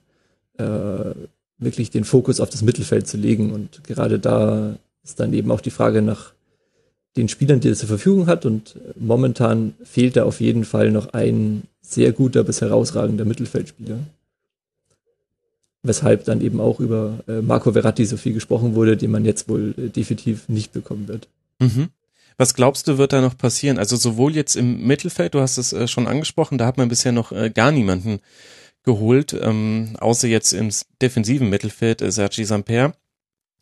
äh, 0.58 1.14
wirklich 1.58 1.90
den 1.90 2.04
Fokus 2.04 2.40
auf 2.40 2.50
das 2.50 2.62
Mittelfeld 2.62 3.06
zu 3.06 3.16
legen? 3.16 3.52
Und 3.52 3.84
gerade 3.84 4.18
da 4.18 4.76
ist 5.04 5.20
dann 5.20 5.32
eben 5.32 5.50
auch 5.50 5.60
die 5.60 5.70
Frage 5.70 6.02
nach 6.02 6.32
den 7.16 7.28
Spielern, 7.28 7.60
die 7.60 7.68
er 7.68 7.74
zur 7.74 7.88
Verfügung 7.88 8.26
hat. 8.26 8.44
Und 8.44 8.76
momentan 8.98 9.74
fehlt 9.84 10.16
da 10.16 10.24
auf 10.24 10.40
jeden 10.40 10.64
Fall 10.64 10.90
noch 10.90 11.12
ein 11.12 11.62
sehr 11.80 12.12
guter 12.12 12.42
bis 12.42 12.60
herausragender 12.60 13.24
Mittelfeldspieler 13.24 13.98
weshalb 15.82 16.24
dann 16.24 16.40
eben 16.40 16.60
auch 16.60 16.80
über 16.80 17.20
äh, 17.26 17.40
Marco 17.40 17.72
Verratti 17.72 18.04
so 18.04 18.16
viel 18.16 18.34
gesprochen 18.34 18.74
wurde, 18.74 18.96
den 18.96 19.10
man 19.10 19.24
jetzt 19.24 19.48
wohl 19.48 19.74
äh, 19.78 19.88
definitiv 19.88 20.48
nicht 20.48 20.72
bekommen 20.72 21.08
wird. 21.08 21.28
Mhm. 21.58 21.88
Was 22.36 22.54
glaubst 22.54 22.88
du, 22.88 22.98
wird 22.98 23.12
da 23.12 23.20
noch 23.20 23.36
passieren? 23.36 23.78
Also 23.78 23.96
sowohl 23.96 24.34
jetzt 24.34 24.56
im 24.56 24.86
Mittelfeld, 24.86 25.34
du 25.34 25.40
hast 25.40 25.58
es 25.58 25.72
äh, 25.72 25.86
schon 25.86 26.06
angesprochen, 26.06 26.58
da 26.58 26.66
hat 26.66 26.78
man 26.78 26.88
bisher 26.88 27.12
noch 27.12 27.32
äh, 27.32 27.50
gar 27.50 27.70
niemanden 27.70 28.20
geholt, 28.82 29.36
ähm, 29.40 29.96
außer 30.00 30.26
jetzt 30.26 30.52
im 30.52 30.70
defensiven 31.02 31.50
Mittelfeld 31.50 32.00
äh, 32.02 32.10
Sergi 32.10 32.44
Samper. 32.44 32.94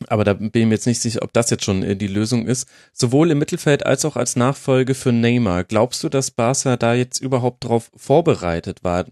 Aber 0.07 0.23
da 0.23 0.33
bin 0.33 0.49
ich 0.53 0.65
mir 0.65 0.75
jetzt 0.75 0.87
nicht 0.87 1.01
sicher, 1.01 1.23
ob 1.23 1.33
das 1.33 1.49
jetzt 1.49 1.65
schon 1.65 1.83
äh, 1.83 1.95
die 1.95 2.07
Lösung 2.07 2.47
ist. 2.47 2.69
Sowohl 2.93 3.31
im 3.31 3.39
Mittelfeld 3.39 3.85
als 3.85 4.05
auch 4.05 4.15
als 4.15 4.37
Nachfolge 4.37 4.95
für 4.95 5.11
Neymar. 5.11 5.65
Glaubst 5.65 6.03
du, 6.03 6.09
dass 6.09 6.31
Barca 6.31 6.77
da 6.77 6.93
jetzt 6.93 7.19
überhaupt 7.19 7.65
drauf 7.65 7.91
vorbereitet 7.97 8.83
war? 8.83 9.05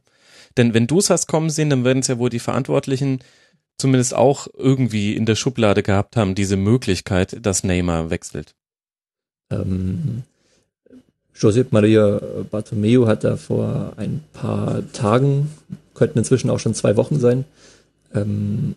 Denn 0.57 0.73
wenn 0.73 0.87
du 0.87 0.99
es 0.99 1.09
hast 1.09 1.27
kommen 1.27 1.49
sehen, 1.49 1.69
dann 1.69 1.83
werden 1.83 1.99
es 1.99 2.07
ja 2.07 2.17
wohl 2.17 2.29
die 2.29 2.39
Verantwortlichen 2.39 3.19
zumindest 3.77 4.15
auch 4.15 4.47
irgendwie 4.57 5.15
in 5.15 5.25
der 5.25 5.35
Schublade 5.35 5.83
gehabt 5.83 6.17
haben, 6.17 6.33
diese 6.33 6.57
Möglichkeit, 6.57 7.45
dass 7.45 7.63
Neymar 7.63 8.09
wechselt. 8.09 8.55
Ähm, 9.51 10.23
Josep 11.35 11.71
Maria 11.71 12.19
Bartomeu 12.49 13.05
hat 13.05 13.23
da 13.23 13.37
vor 13.37 13.93
ein 13.97 14.23
paar 14.33 14.81
Tagen, 14.93 15.51
könnten 15.93 16.17
inzwischen 16.17 16.49
auch 16.49 16.59
schon 16.59 16.73
zwei 16.73 16.97
Wochen 16.97 17.19
sein, 17.19 17.45
ähm, 18.15 18.75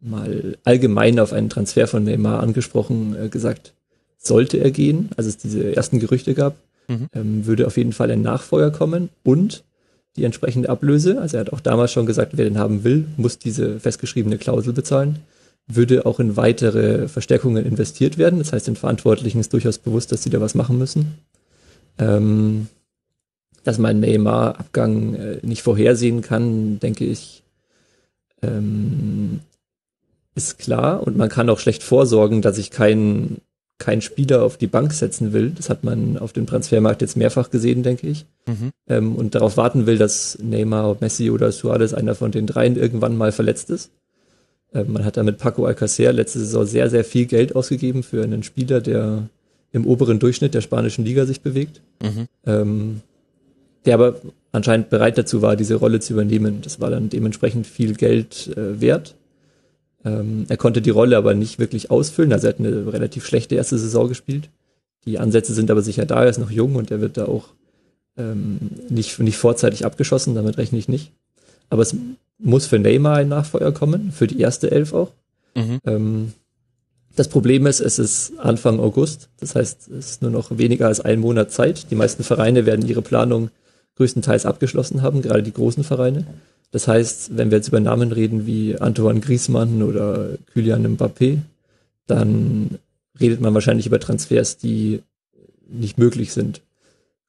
mal 0.00 0.56
allgemein 0.64 1.20
auf 1.20 1.32
einen 1.32 1.50
Transfer 1.50 1.86
von 1.86 2.04
Neymar 2.04 2.40
angesprochen, 2.42 3.14
äh, 3.14 3.28
gesagt, 3.28 3.74
sollte 4.18 4.58
er 4.58 4.70
gehen, 4.70 5.10
als 5.16 5.26
es 5.26 5.36
diese 5.36 5.76
ersten 5.76 6.00
Gerüchte 6.00 6.34
gab, 6.34 6.56
Mhm. 6.88 7.06
ähm, 7.14 7.46
würde 7.46 7.66
auf 7.66 7.76
jeden 7.76 7.92
Fall 7.92 8.10
ein 8.10 8.22
Nachfolger 8.22 8.70
kommen 8.70 9.08
und 9.22 9.62
die 10.16 10.24
entsprechende 10.24 10.68
Ablöse, 10.68 11.20
also 11.20 11.36
er 11.36 11.40
hat 11.40 11.52
auch 11.52 11.60
damals 11.60 11.92
schon 11.92 12.06
gesagt, 12.06 12.32
wer 12.36 12.44
den 12.44 12.58
haben 12.58 12.84
will, 12.84 13.06
muss 13.16 13.38
diese 13.38 13.80
festgeschriebene 13.80 14.38
Klausel 14.38 14.72
bezahlen, 14.72 15.20
würde 15.66 16.06
auch 16.06 16.20
in 16.20 16.36
weitere 16.36 17.08
Verstärkungen 17.08 17.64
investiert 17.64 18.18
werden. 18.18 18.38
Das 18.38 18.52
heißt, 18.52 18.66
den 18.66 18.76
Verantwortlichen 18.76 19.40
ist 19.40 19.52
durchaus 19.52 19.78
bewusst, 19.78 20.12
dass 20.12 20.22
sie 20.22 20.30
da 20.30 20.40
was 20.40 20.54
machen 20.54 20.78
müssen. 20.78 21.14
Ähm, 21.98 22.68
dass 23.64 23.78
man 23.78 24.00
Neymar-Abgang 24.00 25.14
äh, 25.14 25.38
nicht 25.42 25.62
vorhersehen 25.62 26.20
kann, 26.20 26.80
denke 26.80 27.04
ich, 27.04 27.42
ähm, 28.42 29.40
ist 30.34 30.58
klar. 30.58 31.06
Und 31.06 31.16
man 31.16 31.28
kann 31.28 31.48
auch 31.48 31.60
schlecht 31.60 31.82
vorsorgen, 31.82 32.42
dass 32.42 32.58
ich 32.58 32.70
keinen 32.70 33.40
kein 33.82 34.00
Spieler 34.00 34.44
auf 34.44 34.56
die 34.56 34.68
Bank 34.68 34.92
setzen 34.92 35.32
will. 35.32 35.50
Das 35.50 35.68
hat 35.68 35.82
man 35.82 36.16
auf 36.16 36.32
dem 36.32 36.46
Transfermarkt 36.46 37.02
jetzt 37.02 37.16
mehrfach 37.16 37.50
gesehen, 37.50 37.82
denke 37.82 38.06
ich. 38.06 38.26
Mhm. 38.46 38.70
Ähm, 38.88 39.16
und 39.16 39.34
darauf 39.34 39.56
warten 39.56 39.86
will, 39.86 39.98
dass 39.98 40.38
Neymar, 40.40 40.98
Messi 41.00 41.30
oder 41.30 41.50
Suarez, 41.50 41.92
einer 41.92 42.14
von 42.14 42.30
den 42.30 42.46
dreien, 42.46 42.76
irgendwann 42.76 43.16
mal 43.16 43.32
verletzt 43.32 43.70
ist. 43.70 43.90
Ähm, 44.72 44.92
man 44.92 45.04
hat 45.04 45.16
da 45.16 45.24
mit 45.24 45.38
Paco 45.38 45.66
Alcacer 45.66 46.12
letzte 46.12 46.38
Saison 46.38 46.64
sehr, 46.64 46.90
sehr 46.90 47.04
viel 47.04 47.26
Geld 47.26 47.56
ausgegeben 47.56 48.04
für 48.04 48.22
einen 48.22 48.44
Spieler, 48.44 48.80
der 48.80 49.28
im 49.72 49.84
oberen 49.84 50.20
Durchschnitt 50.20 50.54
der 50.54 50.60
spanischen 50.60 51.04
Liga 51.04 51.26
sich 51.26 51.40
bewegt. 51.40 51.80
Mhm. 52.00 52.28
Ähm, 52.46 53.00
der 53.84 53.94
aber 53.94 54.20
anscheinend 54.52 54.90
bereit 54.90 55.18
dazu 55.18 55.42
war, 55.42 55.56
diese 55.56 55.74
Rolle 55.74 55.98
zu 55.98 56.12
übernehmen. 56.12 56.60
Das 56.62 56.80
war 56.80 56.90
dann 56.90 57.08
dementsprechend 57.08 57.66
viel 57.66 57.94
Geld 57.94 58.56
äh, 58.56 58.80
wert. 58.80 59.16
Ähm, 60.04 60.46
er 60.48 60.56
konnte 60.56 60.82
die 60.82 60.90
Rolle 60.90 61.16
aber 61.16 61.34
nicht 61.34 61.58
wirklich 61.58 61.90
ausfüllen. 61.90 62.32
Also 62.32 62.46
er 62.46 62.54
hat 62.54 62.60
eine 62.60 62.92
relativ 62.92 63.26
schlechte 63.26 63.54
erste 63.54 63.78
Saison 63.78 64.08
gespielt. 64.08 64.48
Die 65.04 65.18
Ansätze 65.18 65.54
sind 65.54 65.70
aber 65.70 65.82
sicher 65.82 66.06
da. 66.06 66.22
Er 66.22 66.30
ist 66.30 66.38
noch 66.38 66.50
jung 66.50 66.76
und 66.76 66.90
er 66.90 67.00
wird 67.00 67.16
da 67.16 67.26
auch 67.26 67.48
ähm, 68.16 68.58
nicht, 68.88 69.18
nicht 69.18 69.36
vorzeitig 69.36 69.84
abgeschossen. 69.84 70.34
Damit 70.34 70.58
rechne 70.58 70.78
ich 70.78 70.88
nicht. 70.88 71.12
Aber 71.70 71.82
es 71.82 71.94
muss 72.38 72.66
für 72.66 72.78
Neymar 72.78 73.16
ein 73.16 73.28
Nachfolger 73.28 73.72
kommen, 73.72 74.12
für 74.12 74.26
die 74.26 74.40
erste 74.40 74.70
Elf 74.70 74.92
auch. 74.92 75.12
Mhm. 75.54 75.78
Ähm, 75.86 76.32
das 77.14 77.28
Problem 77.28 77.66
ist, 77.66 77.80
es 77.80 77.98
ist 77.98 78.38
Anfang 78.38 78.80
August. 78.80 79.28
Das 79.38 79.54
heißt, 79.54 79.88
es 79.88 80.10
ist 80.10 80.22
nur 80.22 80.30
noch 80.30 80.56
weniger 80.56 80.86
als 80.86 81.00
ein 81.00 81.20
Monat 81.20 81.50
Zeit. 81.50 81.90
Die 81.90 81.94
meisten 81.94 82.24
Vereine 82.24 82.66
werden 82.66 82.86
ihre 82.86 83.02
Planung 83.02 83.50
größtenteils 83.96 84.46
abgeschlossen 84.46 85.02
haben, 85.02 85.20
gerade 85.20 85.42
die 85.42 85.52
großen 85.52 85.84
Vereine. 85.84 86.26
Das 86.72 86.88
heißt, 86.88 87.36
wenn 87.36 87.50
wir 87.50 87.58
jetzt 87.58 87.68
über 87.68 87.80
Namen 87.80 88.10
reden 88.12 88.46
wie 88.46 88.76
Antoine 88.76 89.20
Griezmann 89.20 89.82
oder 89.82 90.30
Kylian 90.52 90.96
Mbappé, 90.96 91.38
dann 92.06 92.78
redet 93.20 93.40
man 93.40 93.54
wahrscheinlich 93.54 93.86
über 93.86 94.00
Transfers, 94.00 94.56
die 94.56 95.02
nicht 95.68 95.98
möglich 95.98 96.32
sind. 96.32 96.62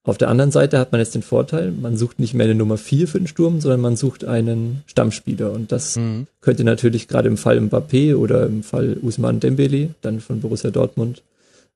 Auf 0.05 0.17
der 0.17 0.27
anderen 0.29 0.51
Seite 0.51 0.79
hat 0.79 0.91
man 0.91 0.99
jetzt 0.99 1.15
den 1.15 1.21
Vorteil, 1.21 1.71
man 1.71 1.95
sucht 1.95 2.19
nicht 2.19 2.33
mehr 2.33 2.45
eine 2.45 2.55
Nummer 2.55 2.77
4 2.77 3.07
für 3.07 3.19
den 3.19 3.27
Sturm, 3.27 3.61
sondern 3.61 3.79
man 3.79 3.95
sucht 3.95 4.25
einen 4.25 4.83
Stammspieler. 4.87 5.51
Und 5.51 5.71
das 5.71 5.95
Mhm. 5.95 6.27
könnte 6.41 6.65
natürlich 6.65 7.07
gerade 7.07 7.29
im 7.29 7.37
Fall 7.37 7.57
Mbappé 7.59 8.15
oder 8.15 8.45
im 8.45 8.63
Fall 8.63 8.97
Usman 9.01 9.39
Dembele, 9.39 9.89
dann 10.01 10.19
von 10.19 10.41
Borussia 10.41 10.71
Dortmund, 10.71 11.21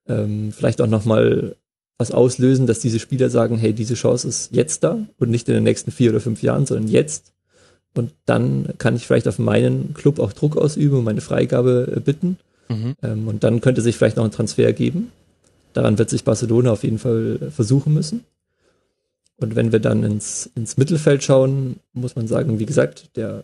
ähm, 0.09 0.51
vielleicht 0.51 0.81
auch 0.81 0.87
nochmal 0.87 1.55
was 1.97 2.11
auslösen, 2.11 2.67
dass 2.67 2.79
diese 2.79 2.99
Spieler 2.99 3.29
sagen, 3.29 3.57
hey, 3.57 3.73
diese 3.73 3.93
Chance 3.95 4.27
ist 4.27 4.49
jetzt 4.51 4.83
da 4.83 4.99
und 5.19 5.29
nicht 5.29 5.47
in 5.47 5.55
den 5.55 5.63
nächsten 5.63 5.91
vier 5.91 6.11
oder 6.11 6.19
fünf 6.19 6.41
Jahren, 6.43 6.65
sondern 6.65 6.87
jetzt. 6.89 7.31
Und 7.97 8.11
dann 8.25 8.73
kann 8.77 8.95
ich 8.95 9.07
vielleicht 9.07 9.27
auf 9.27 9.39
meinen 9.39 9.93
Club 9.93 10.19
auch 10.19 10.33
Druck 10.33 10.57
ausüben 10.57 10.99
und 10.99 11.03
meine 11.03 11.21
Freigabe 11.21 11.93
äh, 11.95 11.99
bitten. 11.99 12.37
Mhm. 12.69 12.95
Ähm, 13.01 13.27
und 13.27 13.43
dann 13.43 13.61
könnte 13.61 13.81
sich 13.81 13.97
vielleicht 13.97 14.17
noch 14.17 14.25
ein 14.25 14.31
Transfer 14.31 14.73
geben. 14.73 15.11
Daran 15.73 15.97
wird 15.97 16.09
sich 16.09 16.23
Barcelona 16.23 16.71
auf 16.71 16.83
jeden 16.83 16.99
Fall 16.99 17.39
äh, 17.41 17.51
versuchen 17.51 17.93
müssen. 17.93 18.23
Und 19.37 19.55
wenn 19.55 19.71
wir 19.71 19.79
dann 19.79 20.03
ins, 20.03 20.49
ins 20.55 20.77
Mittelfeld 20.77 21.23
schauen, 21.23 21.77
muss 21.93 22.15
man 22.15 22.27
sagen, 22.27 22.59
wie 22.59 22.65
gesagt, 22.65 23.15
der 23.15 23.43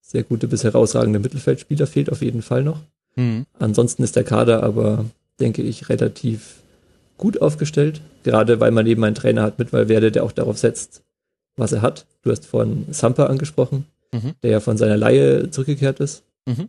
sehr 0.00 0.22
gute 0.22 0.48
bis 0.48 0.64
herausragende 0.64 1.18
Mittelfeldspieler 1.18 1.86
fehlt 1.86 2.10
auf 2.10 2.22
jeden 2.22 2.42
Fall 2.42 2.62
noch. 2.62 2.80
Mhm. 3.16 3.46
Ansonsten 3.58 4.02
ist 4.02 4.16
der 4.16 4.24
Kader 4.24 4.62
aber, 4.62 5.04
denke 5.40 5.62
ich, 5.62 5.88
relativ 5.88 6.62
gut 7.18 7.40
aufgestellt. 7.40 8.00
Gerade 8.22 8.60
weil 8.60 8.70
man 8.70 8.86
eben 8.86 9.04
einen 9.04 9.14
Trainer 9.14 9.42
hat 9.42 9.58
mit 9.58 9.72
Valverde, 9.72 10.10
der 10.10 10.24
auch 10.24 10.32
darauf 10.32 10.58
setzt, 10.58 11.02
was 11.56 11.72
er 11.72 11.82
hat. 11.82 12.06
Du 12.22 12.30
hast 12.30 12.46
vorhin 12.46 12.86
Sampa 12.90 13.26
angesprochen, 13.26 13.84
Mhm. 14.14 14.34
der 14.42 14.50
ja 14.52 14.60
von 14.60 14.76
seiner 14.76 14.96
Laie 14.96 15.50
zurückgekehrt 15.50 15.98
ist. 15.98 16.22
Mhm. 16.46 16.68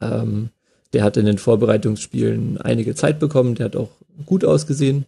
Ähm, 0.00 0.48
der 0.92 1.04
hat 1.04 1.16
in 1.16 1.24
den 1.26 1.38
Vorbereitungsspielen 1.38 2.58
einige 2.60 2.94
Zeit 2.94 3.20
bekommen, 3.20 3.54
der 3.54 3.66
hat 3.66 3.76
auch 3.76 3.90
gut 4.24 4.44
ausgesehen. 4.44 5.06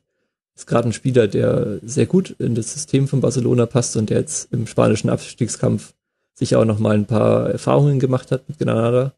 Ist 0.55 0.67
gerade 0.67 0.89
ein 0.89 0.93
Spieler, 0.93 1.27
der 1.27 1.79
sehr 1.83 2.07
gut 2.07 2.31
in 2.39 2.55
das 2.55 2.73
System 2.73 3.09
von 3.09 3.21
Barcelona 3.21 3.67
passt 3.67 3.97
und 3.97 4.11
der 4.11 4.19
jetzt 4.19 4.53
im 4.53 4.67
spanischen 4.67 5.11
Abstiegskampf 5.11 5.95
sicher 6.35 6.61
auch 6.61 6.65
noch 6.65 6.79
mal 6.79 6.95
ein 6.95 7.07
paar 7.07 7.51
Erfahrungen 7.51 7.99
gemacht 7.99 8.31
hat 8.31 8.49
mit 8.49 8.59
Granada. 8.59 9.15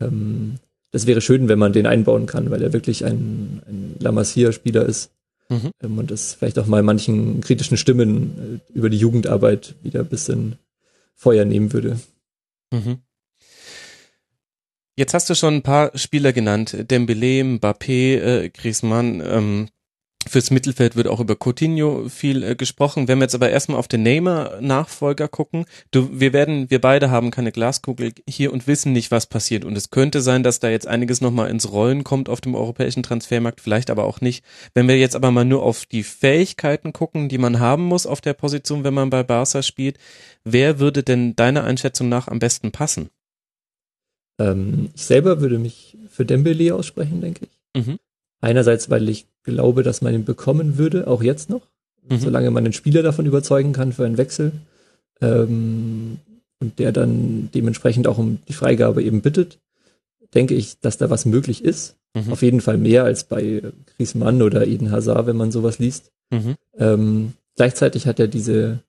Ähm, 0.00 0.56
das 0.90 1.06
wäre 1.06 1.20
schön, 1.22 1.48
wenn 1.48 1.58
man 1.58 1.72
den 1.72 1.86
einbauen 1.86 2.26
kann, 2.26 2.50
weil 2.50 2.62
er 2.62 2.72
wirklich 2.72 3.04
ein, 3.04 3.62
ein 3.66 3.96
La 4.00 4.12
Masia-Spieler 4.12 4.84
ist 4.84 5.10
Mhm. 5.50 5.70
ähm, 5.82 5.98
und 5.98 6.10
das 6.10 6.34
vielleicht 6.34 6.58
auch 6.58 6.66
mal 6.66 6.82
manchen 6.82 7.40
kritischen 7.40 7.78
Stimmen 7.78 8.60
äh, 8.74 8.78
über 8.78 8.90
die 8.90 8.98
Jugendarbeit 8.98 9.74
wieder 9.82 10.00
ein 10.00 10.06
bisschen 10.06 10.56
Feuer 11.18 11.44
nehmen 11.44 11.72
würde. 11.72 11.98
Mhm. 12.72 13.02
Jetzt 14.96 15.14
hast 15.14 15.28
du 15.28 15.34
schon 15.34 15.54
ein 15.54 15.62
paar 15.62 15.96
Spieler 15.98 16.32
genannt. 16.32 16.76
Dembele, 16.90 17.42
Mbappé, 17.42 18.18
äh, 18.18 18.50
Griezmann. 18.50 19.20
Ähm, 19.20 19.68
fürs 20.26 20.50
Mittelfeld 20.50 20.96
wird 20.96 21.06
auch 21.06 21.20
über 21.20 21.36
Coutinho 21.36 22.08
viel 22.08 22.42
äh, 22.42 22.54
gesprochen. 22.56 23.08
Wenn 23.08 23.18
wir 23.18 23.24
jetzt 23.24 23.34
aber 23.34 23.50
erstmal 23.50 23.78
auf 23.78 23.88
den 23.88 24.02
Neymar-Nachfolger 24.02 25.28
gucken, 25.28 25.64
du, 25.90 26.20
wir 26.20 26.32
werden, 26.32 26.70
wir 26.70 26.80
beide 26.80 27.10
haben 27.10 27.30
keine 27.30 27.52
Glaskugel 27.52 28.12
hier 28.28 28.52
und 28.52 28.66
wissen 28.66 28.92
nicht, 28.92 29.10
was 29.10 29.26
passiert. 29.26 29.64
Und 29.64 29.76
es 29.76 29.90
könnte 29.90 30.20
sein, 30.20 30.42
dass 30.42 30.60
da 30.60 30.68
jetzt 30.68 30.86
einiges 30.86 31.20
nochmal 31.20 31.50
ins 31.50 31.70
Rollen 31.70 32.04
kommt 32.04 32.28
auf 32.28 32.40
dem 32.40 32.54
europäischen 32.54 33.02
Transfermarkt, 33.02 33.60
vielleicht 33.60 33.90
aber 33.90 34.04
auch 34.04 34.20
nicht. 34.20 34.44
Wenn 34.74 34.88
wir 34.88 34.98
jetzt 34.98 35.16
aber 35.16 35.30
mal 35.30 35.44
nur 35.44 35.62
auf 35.62 35.86
die 35.86 36.02
Fähigkeiten 36.02 36.92
gucken, 36.92 37.28
die 37.28 37.38
man 37.38 37.60
haben 37.60 37.84
muss 37.84 38.06
auf 38.06 38.20
der 38.20 38.34
Position, 38.34 38.84
wenn 38.84 38.94
man 38.94 39.10
bei 39.10 39.22
Barca 39.22 39.62
spielt, 39.62 39.98
wer 40.44 40.78
würde 40.78 41.02
denn 41.02 41.36
deiner 41.36 41.64
Einschätzung 41.64 42.08
nach 42.08 42.28
am 42.28 42.38
besten 42.38 42.72
passen? 42.72 43.08
Ähm, 44.40 44.90
ich 44.94 45.04
selber 45.04 45.40
würde 45.40 45.58
mich 45.58 45.96
für 46.10 46.24
Dembele 46.24 46.74
aussprechen, 46.74 47.20
denke 47.20 47.46
ich. 47.46 47.86
Mhm. 47.86 47.98
Einerseits, 48.40 48.88
weil 48.90 49.08
ich 49.08 49.26
glaube, 49.48 49.82
dass 49.82 50.02
man 50.02 50.14
ihn 50.14 50.24
bekommen 50.24 50.78
würde, 50.78 51.06
auch 51.06 51.22
jetzt 51.22 51.50
noch, 51.50 51.62
Mhm. 52.08 52.18
solange 52.18 52.50
man 52.50 52.64
den 52.64 52.72
Spieler 52.72 53.02
davon 53.02 53.26
überzeugen 53.26 53.72
kann 53.72 53.92
für 53.92 54.04
einen 54.06 54.18
Wechsel. 54.18 54.52
Ähm, 55.20 56.18
und 56.60 56.78
der 56.78 56.92
dann 56.92 57.50
dementsprechend 57.54 58.06
auch 58.06 58.18
um 58.18 58.38
die 58.48 58.52
Freigabe 58.52 59.02
eben 59.02 59.20
bittet, 59.20 59.58
denke 60.34 60.54
ich, 60.54 60.80
dass 60.80 60.98
da 60.98 61.08
was 61.10 61.24
möglich 61.24 61.64
ist. 61.64 61.96
Mhm. 62.14 62.32
Auf 62.32 62.42
jeden 62.42 62.60
Fall 62.60 62.78
mehr 62.78 63.04
als 63.04 63.24
bei 63.24 63.62
Griezmann 63.96 64.42
oder 64.42 64.66
Eden 64.66 64.90
Hazard, 64.90 65.26
wenn 65.26 65.36
man 65.36 65.52
sowas 65.52 65.78
liest. 65.78 66.10
Mhm. 66.30 66.54
Ähm, 66.78 67.32
gleichzeitig 67.56 68.06
hat 68.06 68.18
er 68.18 68.28
diese 68.28 68.80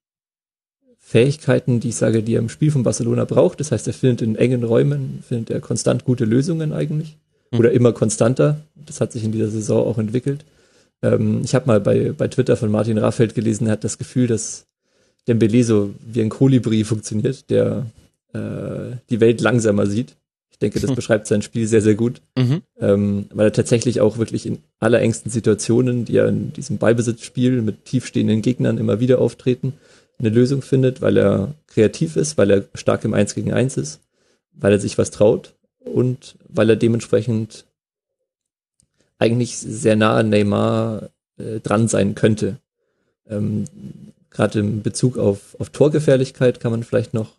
Fähigkeiten, 0.97 1.79
die 1.79 1.89
ich 1.89 1.95
sage, 1.95 2.21
die 2.23 2.35
er 2.35 2.39
im 2.39 2.49
Spiel 2.49 2.71
von 2.71 2.83
Barcelona 2.83 3.25
braucht. 3.25 3.59
Das 3.59 3.71
heißt, 3.71 3.87
er 3.87 3.93
findet 3.93 4.21
in 4.21 4.35
engen 4.35 4.63
Räumen, 4.63 5.23
findet 5.27 5.49
er 5.49 5.59
konstant 5.59 6.05
gute 6.05 6.25
Lösungen 6.25 6.73
eigentlich. 6.73 7.17
Mhm. 7.51 7.59
Oder 7.59 7.71
immer 7.71 7.93
konstanter. 7.93 8.61
Das 8.75 9.01
hat 9.01 9.11
sich 9.11 9.23
in 9.23 9.31
dieser 9.31 9.49
Saison 9.49 9.85
auch 9.85 9.97
entwickelt. 9.97 10.45
Ähm, 11.01 11.41
ich 11.43 11.55
habe 11.55 11.67
mal 11.67 11.79
bei, 11.79 12.11
bei 12.11 12.27
Twitter 12.27 12.57
von 12.57 12.71
Martin 12.71 12.97
Raffeld 12.97 13.35
gelesen, 13.35 13.67
er 13.67 13.73
hat 13.73 13.83
das 13.83 13.97
Gefühl, 13.97 14.27
dass 14.27 14.65
Dembele 15.27 15.63
so 15.63 15.93
wie 16.05 16.21
ein 16.21 16.29
Kolibri 16.29 16.83
funktioniert, 16.83 17.49
der 17.49 17.85
äh, 18.33 18.95
die 19.09 19.19
Welt 19.19 19.41
langsamer 19.41 19.85
sieht. 19.85 20.15
Ich 20.51 20.59
denke, 20.59 20.79
das 20.79 20.91
beschreibt 20.95 21.27
sein 21.27 21.41
Spiel 21.41 21.67
sehr, 21.67 21.81
sehr 21.81 21.95
gut 21.95 22.21
Mhm. 22.37 22.61
ähm, 22.79 23.25
weil 23.33 23.47
er 23.47 23.53
tatsächlich 23.53 24.01
auch 24.01 24.17
wirklich 24.17 24.45
in 24.45 24.59
allerengsten 24.79 25.29
Situationen, 25.29 26.05
die 26.05 26.13
ja 26.13 26.27
in 26.27 26.53
diesem 26.53 26.77
Ballbesitzspiel 26.77 27.61
mit 27.61 27.85
tiefstehenden 27.85 28.41
Gegnern 28.41 28.77
immer 28.77 28.99
wieder 28.99 29.19
auftreten, 29.19 29.73
eine 30.19 30.29
Lösung 30.29 30.61
findet, 30.61 31.01
weil 31.01 31.17
er 31.17 31.53
kreativ 31.67 32.17
ist, 32.17 32.37
weil 32.37 32.51
er 32.51 32.63
stark 32.73 33.05
im 33.05 33.13
Eins 33.13 33.35
gegen 33.35 33.53
Eins 33.53 33.77
ist, 33.77 34.01
weil 34.53 34.73
er 34.73 34.79
sich 34.79 34.97
was 34.97 35.11
traut 35.11 35.53
und 35.79 36.35
weil 36.47 36.69
er 36.69 36.75
dementsprechend 36.75 37.65
eigentlich 39.17 39.57
sehr 39.57 39.95
nah 39.95 40.15
an 40.15 40.29
Neymar 40.29 41.09
äh, 41.37 41.59
dran 41.59 41.87
sein 41.87 42.15
könnte. 42.15 42.57
Ähm, 43.27 43.65
Gerade 44.31 44.59
im 44.59 44.83
Bezug 44.83 45.17
auf, 45.17 45.55
auf 45.59 45.69
Torgefährlichkeit 45.71 46.59
kann 46.59 46.71
man 46.71 46.83
vielleicht 46.83 47.13
noch 47.13 47.35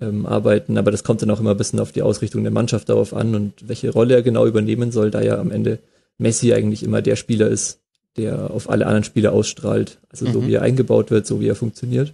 ähm, 0.00 0.26
arbeiten, 0.26 0.78
aber 0.78 0.90
das 0.90 1.04
kommt 1.04 1.22
dann 1.22 1.30
auch 1.30 1.40
immer 1.40 1.50
ein 1.50 1.56
bisschen 1.56 1.80
auf 1.80 1.92
die 1.92 2.02
Ausrichtung 2.02 2.42
der 2.42 2.52
Mannschaft 2.52 2.88
darauf 2.88 3.12
an 3.14 3.34
und 3.34 3.68
welche 3.68 3.90
Rolle 3.90 4.14
er 4.14 4.22
genau 4.22 4.46
übernehmen 4.46 4.92
soll, 4.92 5.10
da 5.10 5.20
ja 5.20 5.38
am 5.38 5.50
Ende 5.50 5.78
Messi 6.18 6.54
eigentlich 6.54 6.82
immer 6.82 7.02
der 7.02 7.16
Spieler 7.16 7.48
ist, 7.48 7.80
der 8.16 8.50
auf 8.50 8.70
alle 8.70 8.86
anderen 8.86 9.04
Spieler 9.04 9.32
ausstrahlt. 9.32 9.98
Also 10.08 10.30
so 10.30 10.40
Mhm. 10.40 10.46
wie 10.46 10.54
er 10.54 10.62
eingebaut 10.62 11.10
wird, 11.10 11.26
so 11.26 11.40
wie 11.40 11.48
er 11.48 11.56
funktioniert. 11.56 12.12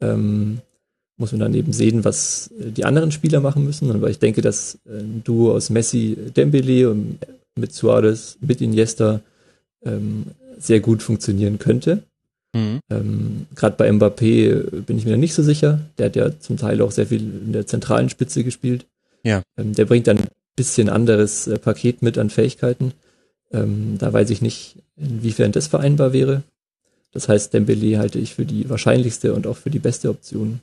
Ähm, 0.00 0.60
muss 1.20 1.32
man 1.32 1.40
dann 1.40 1.54
eben 1.54 1.72
sehen, 1.72 2.04
was 2.04 2.50
äh, 2.58 2.70
die 2.70 2.84
anderen 2.84 3.12
Spieler 3.12 3.40
machen 3.40 3.64
müssen. 3.64 3.90
Aber 3.92 4.10
ich 4.10 4.18
denke, 4.18 4.40
dass 4.40 4.78
äh, 4.86 4.98
ein 4.98 5.22
Duo 5.22 5.54
aus 5.54 5.70
Messi, 5.70 6.16
Dembele 6.36 6.90
und 6.90 7.18
mit 7.54 7.72
Suarez, 7.72 8.38
mit 8.40 8.60
Iniesta 8.60 9.20
ähm, 9.84 10.26
sehr 10.58 10.80
gut 10.80 11.02
funktionieren 11.02 11.58
könnte. 11.58 12.02
Mhm. 12.54 12.80
Ähm, 12.90 13.46
Gerade 13.54 13.76
bei 13.76 13.90
Mbappé 13.90 14.82
bin 14.82 14.98
ich 14.98 15.04
mir 15.04 15.16
nicht 15.16 15.34
so 15.34 15.42
sicher. 15.42 15.80
Der 15.98 16.06
hat 16.06 16.16
ja 16.16 16.38
zum 16.40 16.56
Teil 16.56 16.80
auch 16.80 16.90
sehr 16.90 17.06
viel 17.06 17.20
in 17.20 17.52
der 17.52 17.66
zentralen 17.66 18.08
Spitze 18.08 18.42
gespielt. 18.42 18.86
Ja. 19.22 19.42
Ähm, 19.56 19.74
der 19.74 19.84
bringt 19.84 20.06
dann 20.06 20.18
ein 20.18 20.28
bisschen 20.56 20.88
anderes 20.88 21.46
äh, 21.46 21.58
Paket 21.58 22.02
mit 22.02 22.18
an 22.18 22.30
Fähigkeiten. 22.30 22.92
Ähm, 23.52 23.96
da 23.98 24.12
weiß 24.12 24.30
ich 24.30 24.42
nicht, 24.42 24.76
inwiefern 24.96 25.52
das 25.52 25.66
vereinbar 25.66 26.12
wäre. 26.12 26.42
Das 27.12 27.28
heißt, 27.28 27.52
Dembele 27.52 27.98
halte 27.98 28.18
ich 28.18 28.34
für 28.34 28.46
die 28.46 28.70
wahrscheinlichste 28.70 29.34
und 29.34 29.46
auch 29.46 29.56
für 29.56 29.70
die 29.70 29.80
beste 29.80 30.08
Option. 30.08 30.60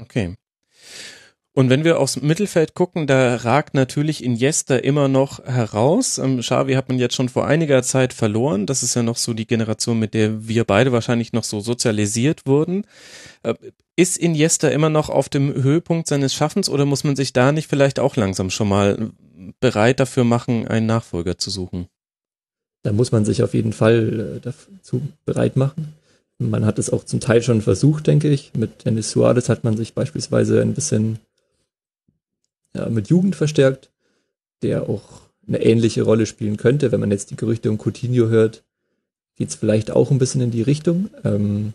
Okay. 0.00 0.36
Und 1.58 1.70
wenn 1.70 1.84
wir 1.84 1.98
aufs 1.98 2.20
Mittelfeld 2.20 2.74
gucken, 2.74 3.06
da 3.06 3.36
ragt 3.36 3.72
natürlich 3.72 4.22
Iniesta 4.22 4.76
immer 4.76 5.08
noch 5.08 5.42
heraus. 5.42 6.18
Ähm, 6.18 6.40
Xavi 6.40 6.74
hat 6.74 6.90
man 6.90 6.98
jetzt 6.98 7.14
schon 7.14 7.30
vor 7.30 7.46
einiger 7.46 7.82
Zeit 7.82 8.12
verloren. 8.12 8.66
Das 8.66 8.82
ist 8.82 8.94
ja 8.94 9.02
noch 9.02 9.16
so 9.16 9.32
die 9.32 9.46
Generation, 9.46 9.98
mit 9.98 10.12
der 10.12 10.46
wir 10.46 10.64
beide 10.64 10.92
wahrscheinlich 10.92 11.32
noch 11.32 11.44
so 11.44 11.60
sozialisiert 11.60 12.42
wurden. 12.44 12.84
Äh, 13.42 13.54
ist 13.96 14.18
Iniesta 14.18 14.68
immer 14.68 14.90
noch 14.90 15.08
auf 15.08 15.30
dem 15.30 15.50
Höhepunkt 15.54 16.08
seines 16.08 16.34
Schaffens 16.34 16.68
oder 16.68 16.84
muss 16.84 17.04
man 17.04 17.16
sich 17.16 17.32
da 17.32 17.52
nicht 17.52 17.70
vielleicht 17.70 17.98
auch 18.00 18.16
langsam 18.16 18.50
schon 18.50 18.68
mal 18.68 19.12
bereit 19.58 19.98
dafür 19.98 20.24
machen, 20.24 20.68
einen 20.68 20.84
Nachfolger 20.84 21.38
zu 21.38 21.48
suchen? 21.48 21.86
Da 22.82 22.92
muss 22.92 23.12
man 23.12 23.24
sich 23.24 23.42
auf 23.42 23.54
jeden 23.54 23.72
Fall 23.72 24.36
äh, 24.36 24.40
dazu 24.40 25.00
bereit 25.24 25.56
machen. 25.56 25.94
Man 26.38 26.66
hat 26.66 26.78
es 26.78 26.90
auch 26.90 27.04
zum 27.04 27.20
Teil 27.20 27.42
schon 27.42 27.62
versucht, 27.62 28.06
denke 28.06 28.28
ich. 28.28 28.52
Mit 28.54 28.84
Dennis 28.84 29.10
Suarez 29.10 29.48
hat 29.48 29.64
man 29.64 29.76
sich 29.76 29.94
beispielsweise 29.94 30.60
ein 30.60 30.74
bisschen 30.74 31.18
ja, 32.74 32.88
mit 32.90 33.08
Jugend 33.08 33.36
verstärkt, 33.36 33.90
der 34.62 34.88
auch 34.88 35.22
eine 35.48 35.62
ähnliche 35.62 36.02
Rolle 36.02 36.26
spielen 36.26 36.56
könnte. 36.56 36.92
Wenn 36.92 37.00
man 37.00 37.10
jetzt 37.10 37.30
die 37.30 37.36
Gerüchte 37.36 37.70
um 37.70 37.78
Coutinho 37.78 38.28
hört, 38.28 38.64
geht 39.36 39.48
es 39.48 39.54
vielleicht 39.54 39.90
auch 39.90 40.10
ein 40.10 40.18
bisschen 40.18 40.40
in 40.42 40.50
die 40.50 40.62
Richtung. 40.62 41.08
Ähm, 41.24 41.72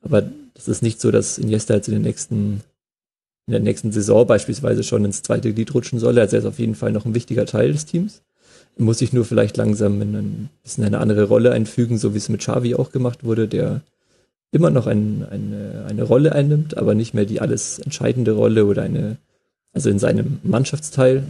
aber 0.00 0.22
das 0.54 0.68
ist 0.68 0.82
nicht 0.82 1.00
so, 1.00 1.10
dass 1.10 1.38
Iniesta 1.38 1.74
jetzt 1.74 1.88
in 1.88 1.94
den 1.94 2.02
nächsten, 2.02 2.62
in 3.46 3.52
der 3.52 3.60
nächsten 3.60 3.92
Saison 3.92 4.26
beispielsweise 4.26 4.82
schon 4.84 5.04
ins 5.04 5.22
zweite 5.22 5.52
Glied 5.52 5.74
rutschen 5.74 5.98
soll. 5.98 6.18
Also 6.18 6.36
er 6.36 6.40
ist 6.40 6.48
auf 6.48 6.58
jeden 6.58 6.74
Fall 6.74 6.92
noch 6.92 7.04
ein 7.04 7.14
wichtiger 7.14 7.46
Teil 7.46 7.72
des 7.72 7.86
Teams. 7.86 8.22
Er 8.76 8.84
muss 8.84 8.98
sich 8.98 9.12
nur 9.12 9.24
vielleicht 9.24 9.56
langsam 9.56 10.00
in 10.00 10.14
ein 10.14 10.50
bisschen 10.62 10.84
eine 10.84 10.98
andere 10.98 11.24
Rolle 11.24 11.52
einfügen, 11.52 11.98
so 11.98 12.14
wie 12.14 12.18
es 12.18 12.28
mit 12.28 12.40
Xavi 12.40 12.74
auch 12.74 12.92
gemacht 12.92 13.24
wurde, 13.24 13.48
der 13.48 13.82
immer 14.50 14.70
noch 14.70 14.86
ein, 14.86 15.26
eine, 15.30 15.86
eine 15.88 16.02
Rolle 16.02 16.32
einnimmt, 16.32 16.76
aber 16.76 16.94
nicht 16.94 17.14
mehr 17.14 17.26
die 17.26 17.40
alles 17.40 17.78
entscheidende 17.78 18.32
Rolle 18.32 18.66
oder 18.66 18.82
eine 18.82 19.18
also 19.72 19.90
in 19.90 19.98
seinem 19.98 20.40
Mannschaftsteil, 20.42 21.24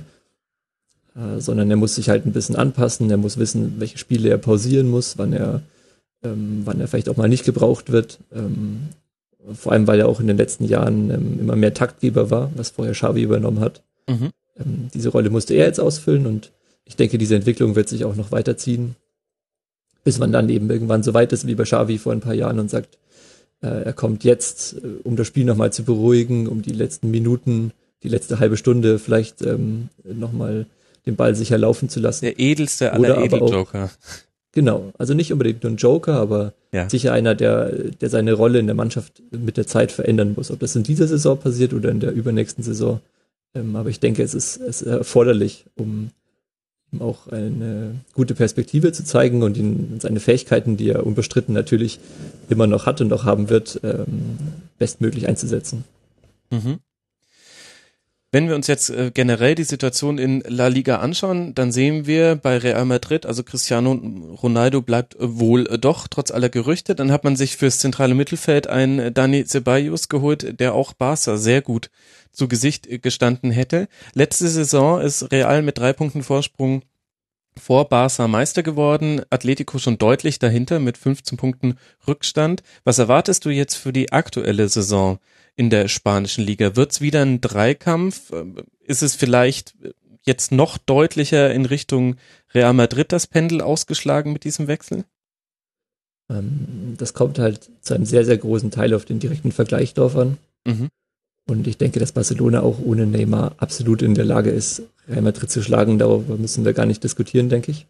äh, 1.14 1.40
sondern 1.40 1.70
er 1.70 1.76
muss 1.76 1.94
sich 1.94 2.09
halt 2.09 2.26
ein 2.26 2.33
bisschen 2.33 2.57
anpassen, 2.57 3.11
er 3.11 3.16
muss 3.16 3.38
wissen, 3.38 3.74
welche 3.78 3.98
Spiele 3.98 4.28
er 4.28 4.38
pausieren 4.38 4.88
muss, 4.88 5.18
wann 5.18 5.33
er, 5.33 5.62
ähm, 6.22 6.62
wann 6.64 6.81
er 6.81 6.88
vielleicht 6.88 7.09
auch 7.09 7.16
mal 7.16 7.28
nicht 7.28 7.44
gebraucht 7.44 7.90
wird. 7.92 8.18
Ähm, 8.33 8.88
vor 9.52 9.72
allem, 9.72 9.87
weil 9.87 10.00
er 10.00 10.09
auch 10.09 10.20
in 10.20 10.26
den 10.26 10.37
letzten 10.37 10.64
Jahren 10.64 11.11
ähm, 11.11 11.40
immer 11.40 11.57
mehr 11.57 11.74
Taktgeber 11.74 12.31
war, 12.31 12.50
was 12.54 12.70
vorher 12.70 12.94
Xavi 12.94 13.22
übernommen 13.22 13.61
hat. 13.61 13.83
Mhm. 14.09 14.31
Ähm, 14.59 14.88
diese 14.94 15.11
Rolle 15.11 15.31
musste 15.31 15.54
er 15.54 15.66
jetzt 15.66 15.81
ausfüllen 15.81 16.26
und 16.26 16.52
ich 16.85 16.96
denke, 16.96 17.18
diese 17.18 17.37
Entwicklung 17.37 17.76
wird 17.76 17.88
sich 17.88 18.04
auch 18.04 18.16
noch 18.16 18.33
weiterziehen, 18.33 18.96
bis 20.04 20.18
man 20.18 20.33
dann 20.33 20.48
eben 20.48 20.70
irgendwann 20.70 21.02
so 21.02 21.12
weit 21.12 21.33
ist 21.33 21.46
wie 21.46 21.54
bei 21.54 21.64
Xavi 21.64 21.98
vor 21.98 22.12
ein 22.12 22.20
paar 22.20 22.35
Jahren 22.35 22.59
und 22.59 22.70
sagt, 22.70 22.98
er 23.66 23.92
kommt 23.92 24.25
jetzt, 24.25 24.75
äh, 24.75 24.87
um 25.05 25.16
das 25.16 25.27
Spiel 25.27 25.44
nochmal 25.44 25.73
zu 25.73 25.85
beruhigen, 25.85 26.47
um 26.47 26.62
die 26.62 26.73
letzten 26.73 27.11
Minuten 27.11 27.73
die 28.03 28.09
letzte 28.09 28.38
halbe 28.38 28.57
Stunde 28.57 28.99
vielleicht 28.99 29.42
ähm, 29.42 29.88
nochmal 30.05 30.66
den 31.07 31.16
Ball 31.16 31.35
sicher 31.35 31.59
laufen 31.59 31.88
zu 31.88 32.01
lassen. 32.01 32.27
Der 32.27 32.38
edelste 32.38 32.92
aller 32.92 33.23
Edeljoker. 33.25 33.90
Genau, 34.53 34.92
also 34.99 35.14
nicht 35.14 35.33
unbedingt 35.33 35.62
nur 35.62 35.73
ein 35.73 35.77
Joker, 35.77 36.14
aber 36.14 36.53
ja. 36.73 36.88
sicher 36.88 37.12
einer, 37.12 37.35
der, 37.35 37.71
der 37.71 38.09
seine 38.09 38.33
Rolle 38.33 38.59
in 38.59 38.66
der 38.66 38.75
Mannschaft 38.75 39.23
mit 39.31 39.57
der 39.57 39.66
Zeit 39.66 39.92
verändern 39.92 40.35
muss. 40.37 40.51
Ob 40.51 40.61
das 40.61 40.75
in 40.75 40.85
dieser 40.85 41.07
Saison 41.07 41.38
passiert 41.38 41.75
oder 41.75 41.90
in 41.90 42.01
der 42.01 42.12
übernächsten 42.12 42.64
Saison. 42.64 43.01
Ähm, 43.55 43.77
aber 43.77 43.90
ich 43.90 44.01
denke, 44.01 44.23
es 44.23 44.35
ist, 44.35 44.57
es 44.57 44.83
ist 44.83 44.88
erforderlich, 44.88 45.66
um 45.77 46.11
auch 46.98 47.29
eine 47.29 47.96
gute 48.14 48.35
Perspektive 48.35 48.92
zu 48.92 49.05
zeigen 49.05 49.42
und 49.42 49.57
ihn 49.57 49.98
seine 50.01 50.20
Fähigkeiten, 50.20 50.77
die 50.77 50.90
er 50.90 51.07
unbestritten 51.07 51.55
natürlich 51.55 52.01
immer 52.48 52.66
noch 52.66 52.87
hat 52.87 53.01
und 53.01 53.12
auch 53.12 53.24
haben 53.24 53.51
wird, 53.51 53.81
ähm, 53.85 54.07
bestmöglich 54.79 55.29
einzusetzen. 55.29 55.85
Mhm. 56.51 56.79
Wenn 58.31 58.47
wir 58.47 58.57
uns 58.57 58.67
jetzt 58.67 58.91
äh, 58.91 59.11
generell 59.12 59.55
die 59.55 59.64
Situation 59.64 60.19
in 60.19 60.43
La 60.47 60.67
Liga 60.67 60.97
anschauen, 60.97 61.55
dann 61.55 61.73
sehen 61.73 62.07
wir 62.07 62.37
bei 62.37 62.59
Real 62.59 62.85
Madrid, 62.85 63.25
also 63.25 63.43
Cristiano 63.43 63.93
Ronaldo 64.43 64.83
bleibt 64.83 65.14
äh, 65.14 65.38
wohl 65.38 65.67
äh, 65.67 65.79
doch, 65.79 66.09
trotz 66.09 66.31
aller 66.31 66.51
Gerüchte. 66.51 66.95
Dann 66.95 67.11
hat 67.11 67.25
man 67.25 67.37
sich 67.37 67.57
fürs 67.57 67.79
zentrale 67.79 68.14
Mittelfeld 68.14 68.67
einen 68.67 69.14
Dani 69.14 69.47
Ceballos 69.47 70.11
geholt, 70.11 70.61
der 70.61 70.75
auch 70.75 70.93
Barca 70.93 71.38
sehr 71.38 71.62
gut 71.62 71.91
zu 72.31 72.49
Gesicht 72.49 73.03
gestanden 73.03 73.51
hätte. 73.51 73.88
Letzte 74.12 74.49
Saison 74.49 75.01
ist 75.01 75.33
Real 75.33 75.62
mit 75.62 75.79
drei 75.79 75.95
Punkten 75.95 76.23
Vorsprung 76.23 76.83
vor 77.57 77.88
Barca 77.88 78.29
Meister 78.29 78.62
geworden, 78.62 79.23
Atletico 79.31 79.79
schon 79.79 79.97
deutlich 79.97 80.38
dahinter 80.38 80.81
mit 80.81 80.99
15 80.99 81.38
Punkten 81.38 81.79
Rückstand. 82.07 82.62
Was 82.85 82.99
erwartest 82.99 83.47
du 83.47 83.49
jetzt 83.51 83.77
für 83.77 83.95
die 83.95 84.12
aktuelle 84.12 84.69
Saison? 84.69 85.19
In 85.59 85.71
der 85.71 85.88
spanischen 85.88 86.44
Liga? 86.44 86.77
Wird 86.77 86.92
es 86.92 87.01
wieder 87.01 87.23
ein 87.23 87.40
Dreikampf? 87.40 88.33
Ist 88.85 89.03
es 89.03 89.16
vielleicht 89.16 89.75
jetzt 90.23 90.53
noch 90.53 90.79
deutlicher 90.79 91.53
in 91.53 91.66
Richtung 91.66 92.14
Real 92.55 92.73
Madrid 92.73 93.11
das 93.11 93.27
Pendel 93.27 93.61
ausgeschlagen 93.61 94.33
mit 94.33 94.44
diesem 94.44 94.68
Wechsel? 94.68 95.05
Ähm, 96.31 96.94
das 96.97 97.12
kommt 97.12 97.40
halt 97.40 97.71
zu 97.81 97.94
einem 97.94 98.05
sehr, 98.05 98.25
sehr 98.25 98.38
großen 98.38 98.71
Teil 98.71 98.94
auf 98.94 99.05
den 99.05 99.18
direkten 99.18 99.51
Vergleich 99.51 99.94
drauf 99.94 100.16
an. 100.16 100.38
Mhm. 100.64 100.90
Und 101.49 101.66
ich 101.66 101.77
denke, 101.77 101.99
dass 101.99 102.12
Barcelona 102.12 102.61
auch 102.61 102.79
ohne 102.79 103.07
Neymar 103.07 103.57
absolut 103.57 104.03
in 104.03 104.14
der 104.14 104.27
Lage 104.27 104.51
ist, 104.51 104.83
Real 105.09 105.23
Madrid 105.23 105.51
zu 105.51 105.62
schlagen. 105.62 105.99
Darüber 105.99 106.37
müssen 106.37 106.64
wir 106.64 106.73
gar 106.73 106.87
nicht 106.87 107.03
diskutieren, 107.03 107.49
denke 107.49 107.73
ich. 107.73 107.87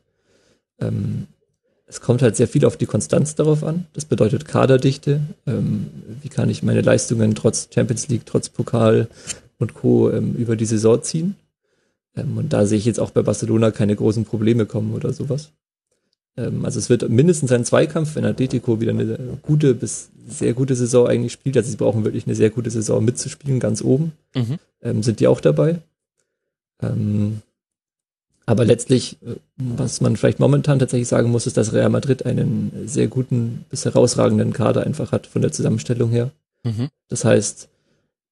Ähm, 0.81 1.27
es 1.89 2.01
kommt 2.01 2.23
halt 2.23 2.37
sehr 2.37 2.49
viel 2.49 2.65
auf 2.65 2.77
die 2.77 2.87
Konstanz 2.87 3.35
darauf 3.35 3.65
an. 3.65 3.87
Das 3.95 4.05
bedeutet 4.05 4.45
Kaderdichte. 4.45 5.21
Ähm, 5.47 5.87
wie 6.23 6.29
kann 6.29 6.51
ich 6.51 6.63
meine 6.63 6.83
Leistungen 6.83 7.35
trotz 7.35 7.69
Champions 7.75 8.09
League, 8.09 8.27
trotz 8.27 8.51
Pokal 8.51 9.09
und 9.59 9.75
Co. 9.75 10.11
Ähm, 10.11 10.35
über 10.35 10.55
die 10.55 10.67
Saison 10.67 11.03
ziehen? 11.03 11.37
Ähm, 12.15 12.37
und 12.37 12.53
da 12.53 12.67
sehe 12.67 12.79
ich 12.79 12.85
jetzt 12.85 13.01
auch 13.01 13.11
bei 13.11 13.23
Barcelona 13.23 13.71
keine 13.71 13.97
großen 13.97 14.27
Probleme 14.27 14.67
kommen 14.67 14.93
oder 14.93 15.15
sowas. 15.15 15.51
Ähm, 16.37 16.67
also 16.67 16.79
es 16.79 16.91
wird 16.91 17.09
mindestens 17.09 17.53
ein 17.53 17.65
Zweikampf, 17.65 18.17
wenn 18.17 18.27
Atletico 18.27 18.81
wieder 18.81 18.93
eine 18.93 19.39
gute 19.43 19.75
bis 19.75 20.11
sehr 20.29 20.53
gute 20.53 20.77
Saison 20.77 21.07
eigentlich 21.07 21.33
spielt. 21.33 21.57
Also 21.57 21.71
sie 21.71 21.77
brauchen 21.77 22.05
wirklich 22.05 22.27
eine 22.27 22.37
sehr 22.37 22.51
gute 22.51 22.71
Saison 22.71 23.03
mitzuspielen, 23.03 23.61
ganz 23.61 23.83
oben. 23.83 24.13
Mhm. 24.35 24.59
Ähm, 24.83 25.03
sind 25.03 25.21
die 25.21 25.27
auch 25.27 25.41
dabei? 25.41 25.79
Ähm, 26.83 27.41
aber 28.49 28.65
letztlich, 28.65 29.19
äh, 29.23 29.37
was 29.57 30.01
man 30.01 30.17
vielleicht 30.17 30.41
momentan 30.41 30.79
tatsächlich 30.79 31.09
sagen 31.09 31.31
muss, 31.31 31.47
ist, 31.47 31.59
dass 31.59 31.75
Real 31.75 31.91
Madrid 31.91 32.25
einen 32.25 32.73
sehr 32.87 33.07
guten 33.07 33.67
bis 33.69 33.85
herausragenden 33.85 34.55
Kader 34.55 34.85
einfach 34.85 35.13
hat 35.13 35.27
von 35.27 35.43
der 35.43 35.53
Zusammenstellung 35.53 36.11
her. 36.11 36.31
Mhm. 36.65 36.89
Das 37.09 37.27
heißt, 37.27 37.69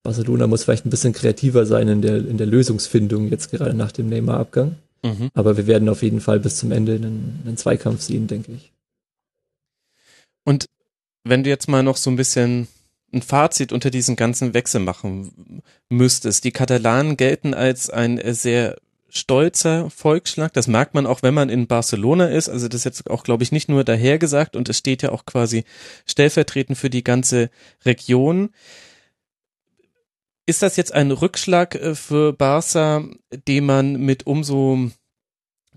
Barcelona 0.02 0.46
muss 0.46 0.64
vielleicht 0.64 0.86
ein 0.86 0.90
bisschen 0.90 1.12
kreativer 1.12 1.66
sein 1.66 1.88
in 1.88 2.00
der, 2.00 2.16
in 2.16 2.38
der 2.38 2.46
Lösungsfindung 2.46 3.28
jetzt 3.28 3.50
gerade 3.50 3.74
nach 3.74 3.92
dem 3.92 4.08
Neymar-Abgang. 4.08 4.76
Mhm. 5.02 5.28
Aber 5.34 5.58
wir 5.58 5.66
werden 5.66 5.90
auf 5.90 6.02
jeden 6.02 6.22
Fall 6.22 6.40
bis 6.40 6.56
zum 6.56 6.72
Ende 6.72 6.94
einen, 6.94 7.42
einen 7.44 7.58
Zweikampf 7.58 8.00
sehen, 8.00 8.26
denke 8.26 8.52
ich. 8.52 8.72
Und 10.44 10.64
wenn 11.24 11.44
du 11.44 11.50
jetzt 11.50 11.68
mal 11.68 11.82
noch 11.82 11.98
so 11.98 12.08
ein 12.08 12.16
bisschen 12.16 12.68
ein 13.12 13.20
Fazit 13.22 13.70
unter 13.70 13.90
diesen 13.90 14.16
ganzen 14.16 14.54
Wechsel 14.54 14.80
machen 14.80 15.62
müsstest. 15.88 16.42
Die 16.44 16.50
Katalanen 16.50 17.16
gelten 17.16 17.54
als 17.54 17.88
ein 17.88 18.20
sehr 18.34 18.76
stolzer 19.16 19.90
Volksschlag. 19.90 20.52
Das 20.52 20.68
merkt 20.68 20.94
man 20.94 21.06
auch, 21.06 21.22
wenn 21.22 21.34
man 21.34 21.48
in 21.48 21.66
Barcelona 21.66 22.26
ist. 22.26 22.48
Also 22.48 22.68
das 22.68 22.80
ist 22.80 22.84
jetzt 22.84 23.10
auch, 23.10 23.24
glaube 23.24 23.42
ich, 23.42 23.52
nicht 23.52 23.68
nur 23.68 23.84
dahergesagt 23.84 24.56
und 24.56 24.68
es 24.68 24.78
steht 24.78 25.02
ja 25.02 25.12
auch 25.12 25.26
quasi 25.26 25.64
stellvertretend 26.06 26.78
für 26.78 26.90
die 26.90 27.04
ganze 27.04 27.50
Region. 27.84 28.50
Ist 30.46 30.62
das 30.62 30.76
jetzt 30.76 30.94
ein 30.94 31.10
Rückschlag 31.10 31.74
äh, 31.74 31.94
für 31.94 32.32
Barca, 32.32 33.04
den 33.48 33.66
man 33.66 33.96
mit 33.96 34.26
umso 34.26 34.90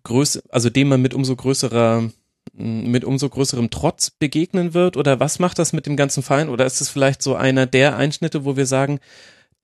größer, 0.03 0.41
also 0.49 0.69
dem 0.69 0.89
man 0.89 1.01
mit 1.01 1.13
umso 1.13 1.35
größerer 1.35 2.09
mit 2.53 3.05
umso 3.05 3.29
größerem 3.29 3.69
Trotz 3.69 4.09
begegnen 4.09 4.73
wird? 4.73 4.97
Oder 4.97 5.19
was 5.19 5.39
macht 5.39 5.59
das 5.59 5.73
mit 5.73 5.85
dem 5.85 5.95
ganzen 5.95 6.23
Verein? 6.23 6.49
Oder 6.49 6.65
ist 6.65 6.81
es 6.81 6.89
vielleicht 6.89 7.21
so 7.21 7.35
einer 7.35 7.65
der 7.65 7.95
Einschnitte, 7.95 8.45
wo 8.45 8.57
wir 8.57 8.65
sagen, 8.65 8.99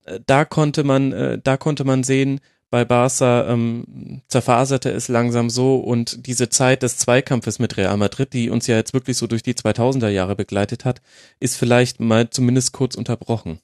äh, 0.05 0.19
da 0.25 0.45
konnte 0.45 0.83
man, 0.83 1.11
äh, 1.11 1.39
da 1.43 1.57
konnte 1.57 1.83
man 1.83 2.03
sehen, 2.03 2.39
bei 2.75 2.83
Barca 2.83 3.47
ähm, 3.47 4.21
zerfaserte 4.27 4.91
es 4.91 5.07
langsam 5.07 5.49
so 5.49 5.77
und 5.77 6.27
diese 6.27 6.49
Zeit 6.49 6.83
des 6.83 6.97
Zweikampfes 6.97 7.57
mit 7.57 7.77
Real 7.77 7.95
Madrid, 7.95 8.33
die 8.33 8.49
uns 8.49 8.67
ja 8.67 8.75
jetzt 8.75 8.93
wirklich 8.93 9.15
so 9.15 9.27
durch 9.27 9.43
die 9.43 9.53
2000er 9.53 10.09
Jahre 10.09 10.35
begleitet 10.35 10.83
hat, 10.83 11.01
ist 11.39 11.55
vielleicht 11.55 12.01
mal 12.01 12.29
zumindest 12.29 12.73
kurz 12.73 12.95
unterbrochen. 12.95 13.59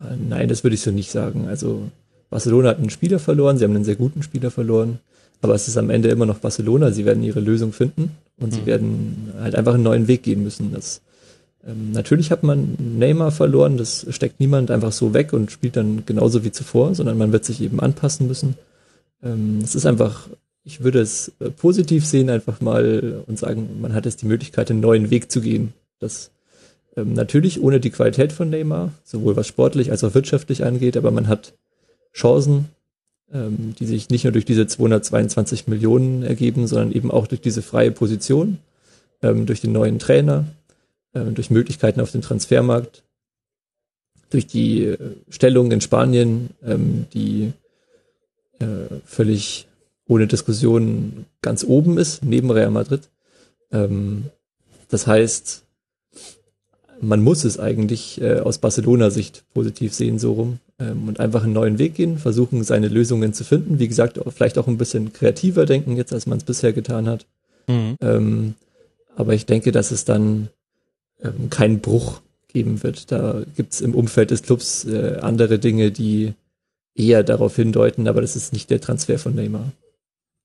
Nein, 0.00 0.48
das 0.48 0.64
würde 0.64 0.74
ich 0.74 0.80
so 0.80 0.90
nicht 0.90 1.12
sagen. 1.12 1.46
Also 1.46 1.88
Barcelona 2.28 2.70
hat 2.70 2.78
einen 2.78 2.90
Spieler 2.90 3.20
verloren, 3.20 3.56
sie 3.56 3.62
haben 3.62 3.76
einen 3.76 3.84
sehr 3.84 3.94
guten 3.94 4.24
Spieler 4.24 4.50
verloren, 4.50 4.98
aber 5.40 5.54
es 5.54 5.68
ist 5.68 5.76
am 5.76 5.90
Ende 5.90 6.08
immer 6.08 6.26
noch 6.26 6.40
Barcelona. 6.40 6.90
Sie 6.90 7.04
werden 7.04 7.22
ihre 7.22 7.38
Lösung 7.38 7.72
finden 7.72 8.16
und 8.36 8.50
mhm. 8.50 8.56
sie 8.56 8.66
werden 8.66 9.32
halt 9.38 9.54
einfach 9.54 9.74
einen 9.74 9.84
neuen 9.84 10.08
Weg 10.08 10.24
gehen 10.24 10.42
müssen. 10.42 10.72
Das, 10.72 11.02
ähm, 11.66 11.92
natürlich 11.92 12.30
hat 12.30 12.42
man 12.42 12.76
Neymar 12.78 13.32
verloren, 13.32 13.76
das 13.76 14.06
steckt 14.10 14.40
niemand 14.40 14.70
einfach 14.70 14.92
so 14.92 15.12
weg 15.12 15.32
und 15.32 15.50
spielt 15.50 15.76
dann 15.76 16.04
genauso 16.06 16.44
wie 16.44 16.52
zuvor, 16.52 16.94
sondern 16.94 17.18
man 17.18 17.32
wird 17.32 17.44
sich 17.44 17.60
eben 17.60 17.80
anpassen 17.80 18.26
müssen. 18.26 18.56
Ähm, 19.22 19.60
es 19.62 19.74
ist 19.74 19.86
einfach, 19.86 20.28
ich 20.64 20.82
würde 20.82 21.00
es 21.00 21.32
äh, 21.40 21.50
positiv 21.50 22.06
sehen, 22.06 22.30
einfach 22.30 22.60
mal 22.60 23.24
und 23.26 23.38
sagen, 23.38 23.80
man 23.80 23.94
hat 23.94 24.06
jetzt 24.06 24.22
die 24.22 24.26
Möglichkeit, 24.26 24.70
einen 24.70 24.80
neuen 24.80 25.10
Weg 25.10 25.30
zu 25.30 25.40
gehen. 25.40 25.74
Das 25.98 26.30
ähm, 26.96 27.12
natürlich 27.12 27.62
ohne 27.62 27.78
die 27.78 27.90
Qualität 27.90 28.32
von 28.32 28.48
Neymar, 28.48 28.92
sowohl 29.04 29.36
was 29.36 29.46
sportlich 29.46 29.90
als 29.90 30.02
auch 30.02 30.14
wirtschaftlich 30.14 30.64
angeht, 30.64 30.96
aber 30.96 31.10
man 31.10 31.28
hat 31.28 31.52
Chancen, 32.14 32.66
ähm, 33.32 33.74
die 33.78 33.86
sich 33.86 34.08
nicht 34.08 34.24
nur 34.24 34.32
durch 34.32 34.46
diese 34.46 34.66
222 34.66 35.68
Millionen 35.68 36.22
ergeben, 36.22 36.66
sondern 36.66 36.92
eben 36.92 37.10
auch 37.10 37.26
durch 37.26 37.42
diese 37.42 37.60
freie 37.60 37.90
Position, 37.90 38.58
ähm, 39.22 39.44
durch 39.44 39.60
den 39.60 39.72
neuen 39.72 39.98
Trainer, 39.98 40.46
durch 41.12 41.50
Möglichkeiten 41.50 42.00
auf 42.00 42.12
dem 42.12 42.22
Transfermarkt, 42.22 43.02
durch 44.30 44.46
die 44.46 44.84
äh, 44.84 44.98
Stellung 45.28 45.70
in 45.72 45.80
Spanien, 45.80 46.50
ähm, 46.64 47.06
die 47.12 47.52
äh, 48.58 48.66
völlig 49.04 49.66
ohne 50.08 50.26
Diskussion 50.26 51.26
ganz 51.42 51.64
oben 51.64 51.98
ist, 51.98 52.24
neben 52.24 52.50
Real 52.50 52.70
Madrid. 52.70 53.08
Ähm, 53.72 54.24
das 54.88 55.06
heißt, 55.06 55.64
man 57.00 57.22
muss 57.22 57.44
es 57.44 57.58
eigentlich 57.58 58.20
äh, 58.20 58.40
aus 58.40 58.58
Barcelona-Sicht 58.58 59.44
positiv 59.54 59.94
sehen, 59.94 60.18
so 60.18 60.32
rum. 60.32 60.58
Ähm, 60.78 61.08
und 61.08 61.20
einfach 61.20 61.44
einen 61.44 61.52
neuen 61.52 61.78
Weg 61.78 61.94
gehen, 61.94 62.18
versuchen, 62.18 62.62
seine 62.64 62.88
Lösungen 62.88 63.32
zu 63.32 63.44
finden. 63.44 63.78
Wie 63.78 63.88
gesagt, 63.88 64.20
vielleicht 64.28 64.58
auch 64.58 64.66
ein 64.66 64.78
bisschen 64.78 65.12
kreativer 65.12 65.66
denken 65.66 65.96
jetzt, 65.96 66.12
als 66.12 66.26
man 66.26 66.38
es 66.38 66.44
bisher 66.44 66.72
getan 66.72 67.08
hat. 67.08 67.26
Mhm. 67.68 68.54
Aber 69.14 69.34
ich 69.34 69.46
denke, 69.46 69.70
dass 69.70 69.92
es 69.92 70.04
dann 70.04 70.48
ähm, 71.22 71.50
keinen 71.50 71.80
Bruch 71.80 72.20
geben 72.48 72.82
wird. 72.82 73.12
Da 73.12 73.42
gibt 73.56 73.72
es 73.72 73.80
im 73.80 73.94
Umfeld 73.94 74.30
des 74.30 74.42
Clubs 74.42 74.84
äh, 74.84 75.18
andere 75.20 75.58
Dinge, 75.58 75.90
die 75.90 76.34
eher 76.94 77.22
darauf 77.22 77.56
hindeuten, 77.56 78.08
aber 78.08 78.20
das 78.20 78.36
ist 78.36 78.52
nicht 78.52 78.70
der 78.70 78.80
Transfer 78.80 79.18
von 79.18 79.34
Neymar. 79.34 79.72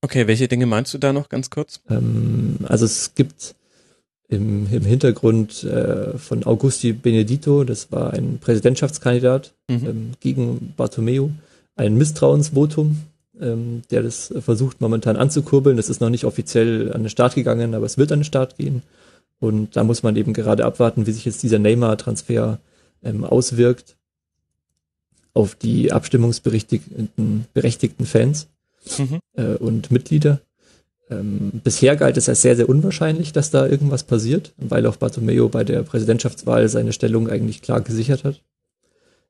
Okay, 0.01 0.27
welche 0.27 0.47
Dinge 0.47 0.67
meinst 0.67 0.93
du 0.93 0.97
da 0.97 1.13
noch 1.13 1.29
ganz 1.29 1.49
kurz? 1.49 1.81
Ähm, 1.89 2.57
also 2.67 2.85
es 2.85 3.15
gibt 3.15 3.55
im, 4.27 4.67
im 4.71 4.83
Hintergrund 4.83 5.63
äh, 5.63 6.17
von 6.17 6.45
Augusti 6.45 6.93
Benedito, 6.93 7.63
das 7.63 7.91
war 7.91 8.13
ein 8.13 8.39
Präsidentschaftskandidat 8.39 9.53
mhm. 9.67 9.88
ähm, 9.88 10.11
gegen 10.19 10.73
Bartomeu, 10.77 11.29
ein 11.75 11.95
Misstrauensvotum, 11.95 12.97
ähm, 13.39 13.81
der 13.91 14.03
das 14.03 14.33
versucht 14.39 14.81
momentan 14.81 15.17
anzukurbeln. 15.17 15.77
Das 15.77 15.89
ist 15.89 16.01
noch 16.01 16.09
nicht 16.09 16.25
offiziell 16.25 16.93
an 16.93 17.03
den 17.03 17.09
Start 17.09 17.35
gegangen, 17.35 17.73
aber 17.73 17.85
es 17.85 17.97
wird 17.97 18.11
an 18.11 18.19
den 18.19 18.25
Start 18.25 18.57
gehen. 18.57 18.81
Und 19.45 19.75
da 19.75 19.84
muss 19.84 20.01
man 20.01 20.15
eben 20.15 20.34
gerade 20.34 20.65
abwarten, 20.65 21.05
wie 21.05 21.12
sich 21.12 21.25
jetzt 21.25 21.43
dieser 21.43 21.60
Neymar-Transfer 21.60 22.60
ähm, 23.03 23.23
auswirkt 23.23 23.95
auf 25.36 25.53
die 25.53 25.91
abstimmungsberechtigten 25.91 27.45
berechtigten 27.53 28.05
Fans 28.05 28.47
mhm. 28.97 29.19
äh, 29.34 29.55
und 29.58 29.91
Mitglieder. 29.91 30.41
Ähm, 31.12 31.62
bisher 31.63 31.95
galt 31.95 32.17
es 32.17 32.27
als 32.27 32.41
sehr, 32.41 32.55
sehr 32.55 32.67
unwahrscheinlich, 32.67 33.34
dass 33.34 33.51
da 33.51 33.67
irgendwas 33.67 34.03
passiert, 34.03 34.53
weil 34.58 34.88
auch 34.88 34.95
Bartomeo 34.95 35.47
bei 35.47 35.63
der 35.63 35.84
Präsidentschaftswahl 35.84 36.67
seine 36.67 36.93
Stellung 36.93 37.29
eigentlich 37.29 37.62
klar 37.62 37.81
gesichert 37.81 38.23
hat. 38.23 38.41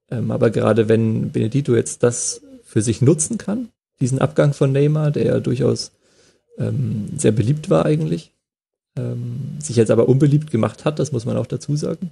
Ähm, 0.10 0.32
aber 0.32 0.49
gerade 0.49 0.88
wenn 0.88 1.32
Benedito 1.32 1.75
jetzt 1.75 2.04
das 2.04 2.41
für 2.63 2.82
sich 2.82 3.01
nutzen 3.01 3.38
kann, 3.38 3.67
diesen 3.99 4.19
Abgang 4.19 4.54
von 4.54 4.71
Neymar, 4.71 5.12
der 5.12 5.25
ja 5.25 5.39
durchaus 5.41 5.91
ähm, 6.58 7.10
sehr 7.17 7.34
beliebt 7.34 7.69
war 7.69 7.86
eigentlich, 7.86 8.32
ähm, 8.97 9.58
sich 9.60 9.75
jetzt 9.75 9.91
aber 9.91 10.08
unbeliebt 10.08 10.51
gemacht 10.51 10.86
hat, 10.86 10.99
das 10.99 11.12
muss 11.12 11.25
man 11.25 11.38
auch 11.38 11.47
dazu 11.47 11.75
sagen. 11.75 12.12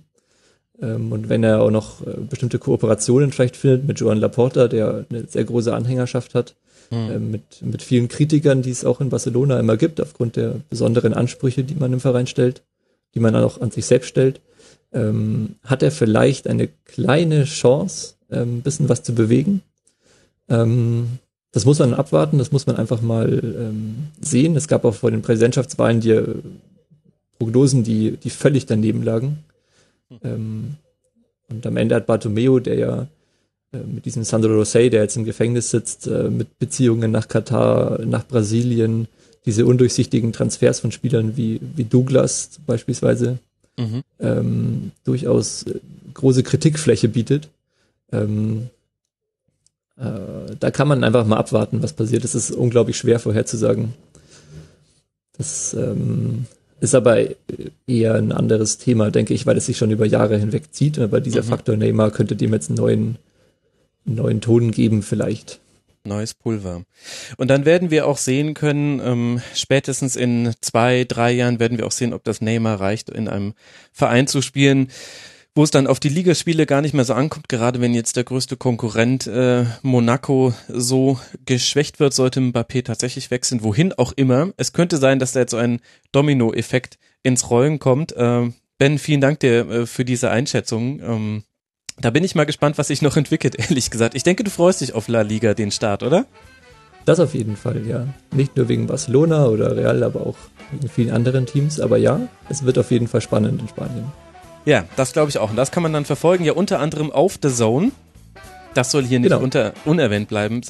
Ähm, 0.82 1.12
und 1.12 1.30
wenn 1.30 1.44
er 1.44 1.62
auch 1.62 1.72
noch 1.72 2.06
äh, 2.06 2.16
bestimmte 2.30 2.60
Kooperationen 2.60 3.32
vielleicht 3.32 3.56
findet 3.56 3.88
mit 3.88 4.00
Joan 4.00 4.18
Laporta, 4.18 4.68
der 4.68 5.06
eine 5.10 5.26
sehr 5.28 5.44
große 5.44 5.74
Anhängerschaft 5.74 6.36
hat, 6.36 6.56
mhm. 6.92 7.32
mit, 7.32 7.62
mit 7.62 7.82
vielen 7.82 8.08
Kritikern, 8.08 8.62
die 8.62 8.72
es 8.72 8.86
auch 8.86 9.02
in 9.02 9.10
Barcelona 9.10 9.60
immer 9.60 9.78
gibt, 9.78 10.02
aufgrund 10.02 10.36
der 10.36 10.56
besonderen 10.70 11.14
Ansprüche, 11.14 11.64
die 11.64 11.76
man 11.76 11.94
im 11.94 12.00
Verein 12.00 12.28
stellt, 12.28 12.64
die 13.16 13.20
man 13.20 13.34
dann 13.34 13.44
auch 13.44 13.62
an 13.62 13.72
sich 13.72 13.86
selbst 13.86 14.10
stellt, 14.10 14.42
ähm, 14.92 15.56
hat 15.64 15.84
er 15.84 15.92
vielleicht 15.92 16.48
eine 16.48 16.70
kleine 16.86 17.46
Chance, 17.46 18.16
ähm, 18.32 18.58
ein 18.58 18.62
bisschen 18.62 18.90
was 18.90 19.04
zu 19.04 19.14
bewegen. 19.14 19.62
Ähm, 20.50 21.20
das 21.52 21.66
muss 21.66 21.80
man 21.80 21.94
abwarten, 21.94 22.40
das 22.40 22.52
muss 22.52 22.66
man 22.66 22.78
einfach 22.78 23.02
mal 23.02 23.32
ähm, 23.32 24.08
sehen. 24.20 24.56
Es 24.56 24.68
gab 24.68 24.86
auch 24.86 24.96
vor 24.96 25.12
den 25.12 25.22
Präsidentschaftswahlen 25.22 26.02
die 26.02 26.10
äh, 26.10 26.36
Prognosen, 27.38 27.84
die, 27.84 28.18
die 28.18 28.30
völlig 28.30 28.66
daneben 28.66 29.04
lagen. 29.04 29.40
Hm. 30.10 30.20
Ähm, 30.24 30.76
und 31.50 31.66
am 31.66 31.78
Ende 31.78 31.96
hat 31.96 32.06
Bartomeo, 32.06 32.60
der 32.60 32.76
ja 32.76 33.08
äh, 33.74 33.78
mit 33.78 34.06
diesem 34.06 34.24
Sandro 34.24 34.52
Rosé, 34.52 34.90
der 34.90 35.02
jetzt 35.02 35.18
im 35.18 35.26
Gefängnis 35.26 35.72
sitzt, 35.72 36.08
äh, 36.08 36.30
mit 36.30 36.60
Beziehungen 36.60 37.12
nach 37.12 37.28
Katar, 37.28 38.00
nach 38.06 38.26
Brasilien, 38.26 39.08
diese 39.46 39.66
undurchsichtigen 39.66 40.32
Transfers 40.32 40.80
von 40.80 40.92
Spielern 40.92 41.36
wie, 41.36 41.60
wie 41.76 41.84
Douglas 41.84 42.52
beispielsweise, 42.66 43.40
mhm. 43.78 44.04
ähm, 44.20 44.92
durchaus 45.04 45.64
äh, 45.64 45.80
große 46.14 46.44
Kritikfläche 46.44 47.10
bietet. 47.10 47.50
Ähm, 48.12 48.70
äh, 49.98 50.56
da 50.60 50.72
kann 50.72 50.88
man 50.88 51.04
einfach 51.04 51.26
mal 51.26 51.38
abwarten, 51.38 51.84
was 51.84 51.94
passiert. 51.94 52.24
Es 52.24 52.36
ist 52.36 52.52
unglaublich 52.52 52.98
schwer 52.98 53.20
vorherzusagen. 53.20 53.94
Das 55.38 55.74
ähm, 55.74 56.46
ist 56.84 56.96
aber 56.96 57.18
eher 57.88 58.16
ein 58.16 58.32
anderes 58.32 58.78
Thema, 58.78 59.10
denke 59.10 59.34
ich, 59.34 59.46
weil 59.46 59.58
es 59.58 59.66
sich 59.66 59.78
schon 59.78 59.92
über 59.92 60.06
Jahre 60.06 60.38
hinweg 60.38 60.74
zieht. 60.74 61.00
Aber 61.00 61.22
dieser 61.22 61.44
mhm. 61.44 61.48
Faktor 61.48 61.78
Neymar 61.78 62.12
könnte 62.12 62.36
dem 62.36 62.54
jetzt 62.54 62.70
einen 62.70 62.78
neuen 62.78 63.18
neuen 64.06 64.42
Ton 64.42 64.72
geben 64.72 65.02
vielleicht. 65.02 65.60
Neues 66.06 66.34
Pulver. 66.34 66.84
Und 67.38 67.48
dann 67.48 67.64
werden 67.64 67.90
wir 67.90 68.08
auch 68.08 68.18
sehen 68.18 68.54
können, 68.54 69.00
ähm, 69.00 69.42
spätestens 69.54 70.18
in 70.18 70.52
zwei, 70.60 71.06
drei 71.06 71.32
Jahren 71.32 71.60
werden 71.60 71.78
wir 71.78 71.88
auch 71.88 71.94
sehen, 71.94 72.14
ob 72.14 72.26
das 72.26 72.42
Neymar 72.42 72.82
reicht, 72.82 73.10
in 73.10 73.30
einem 73.30 73.54
Verein 73.94 74.28
zu 74.28 74.42
spielen, 74.42 74.90
wo 75.56 75.64
es 75.64 75.72
dann 75.72 75.88
auf 75.88 76.00
die 76.00 76.10
Ligaspiele 76.10 76.66
gar 76.66 76.82
nicht 76.82 76.94
mehr 76.94 77.06
so 77.06 77.14
ankommt, 77.14 77.48
gerade 77.48 77.80
wenn 77.80 77.94
jetzt 77.94 78.16
der 78.16 78.24
größte 78.24 78.58
Konkurrent 78.58 79.28
äh, 79.28 79.66
Monaco 79.84 80.54
so 80.68 81.20
geschwächt 81.46 82.00
wird, 82.00 82.14
sollte 82.14 82.40
Mbappé 82.40 82.84
tatsächlich 82.84 83.30
wechseln, 83.30 83.64
wohin 83.64 83.94
auch 83.94 84.14
immer. 84.14 84.52
Es 84.58 84.74
könnte 84.74 84.98
sein, 84.98 85.20
dass 85.20 85.34
da 85.34 85.42
jetzt 85.42 85.52
so 85.52 85.58
ein 85.58 85.80
Domino-Effekt 86.12 86.98
ins 87.22 87.50
Rollen 87.52 87.78
kommt. 87.78 88.14
Äh, 88.14 88.50
ben, 88.80 88.98
vielen 88.98 89.22
Dank 89.22 89.40
dir 89.42 89.70
äh, 89.70 89.86
für 89.86 90.06
diese 90.06 90.32
Einschätzung. 90.32 91.00
Ähm, 91.02 91.44
da 92.00 92.10
bin 92.10 92.24
ich 92.24 92.34
mal 92.34 92.46
gespannt, 92.46 92.80
was 92.80 92.88
sich 92.88 93.04
noch 93.04 93.16
entwickelt, 93.16 93.56
ehrlich 93.60 93.92
gesagt. 93.92 94.16
Ich 94.16 94.24
denke, 94.24 94.44
du 94.44 94.50
freust 94.50 94.82
dich 94.82 94.94
auf 94.94 95.08
La 95.08 95.22
Liga, 95.22 95.54
den 95.54 95.70
Start, 95.70 96.02
oder? 96.02 96.26
Das 97.06 97.20
auf 97.20 97.36
jeden 97.36 97.58
Fall, 97.58 97.86
ja. 97.86 98.08
Nicht 98.32 98.56
nur 98.56 98.70
wegen 98.70 98.88
Barcelona 98.88 99.46
oder 99.48 99.76
Real, 99.76 100.04
aber 100.04 100.26
auch 100.26 100.38
wegen 100.72 100.88
vielen 100.88 101.12
anderen 101.12 101.46
Teams. 101.46 101.80
Aber 101.80 101.98
ja, 101.98 102.28
es 102.50 102.64
wird 102.64 102.80
auf 102.80 102.90
jeden 102.90 103.08
Fall 103.08 103.22
spannend 103.22 103.62
in 103.62 103.68
Spanien. 103.68 104.12
Ja, 104.66 104.86
das 104.96 105.14
glaube 105.14 105.30
ich 105.30 105.38
auch. 105.38 105.50
Und 105.50 105.56
das 105.56 105.72
kann 105.72 105.84
man 105.84 105.94
dann 105.94 106.06
verfolgen, 106.06 106.46
ja 106.46 106.54
unter 106.54 106.80
anderem 106.80 107.12
auf 107.12 107.38
The 107.42 107.50
Zone. 107.50 107.92
Das 108.74 108.90
soll 108.92 109.04
hier 109.04 109.20
nicht 109.20 109.30
genau. 109.30 109.44
unter, 109.44 109.74
unerwähnt 109.86 110.30
bleiben. 110.30 110.62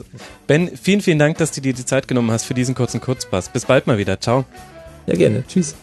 Ben, 0.45 0.75
vielen, 0.75 1.01
vielen 1.01 1.19
Dank, 1.19 1.37
dass 1.37 1.51
du 1.51 1.61
dir 1.61 1.73
die 1.73 1.85
Zeit 1.85 2.07
genommen 2.07 2.31
hast 2.31 2.43
für 2.43 2.53
diesen 2.53 2.75
kurzen 2.75 2.99
Kurzpass. 2.99 3.49
Bis 3.49 3.65
bald 3.65 3.87
mal 3.87 3.97
wieder. 3.97 4.19
Ciao. 4.19 4.45
Ja, 5.07 5.15
gerne. 5.15 5.43
Tschüss. 5.47 5.75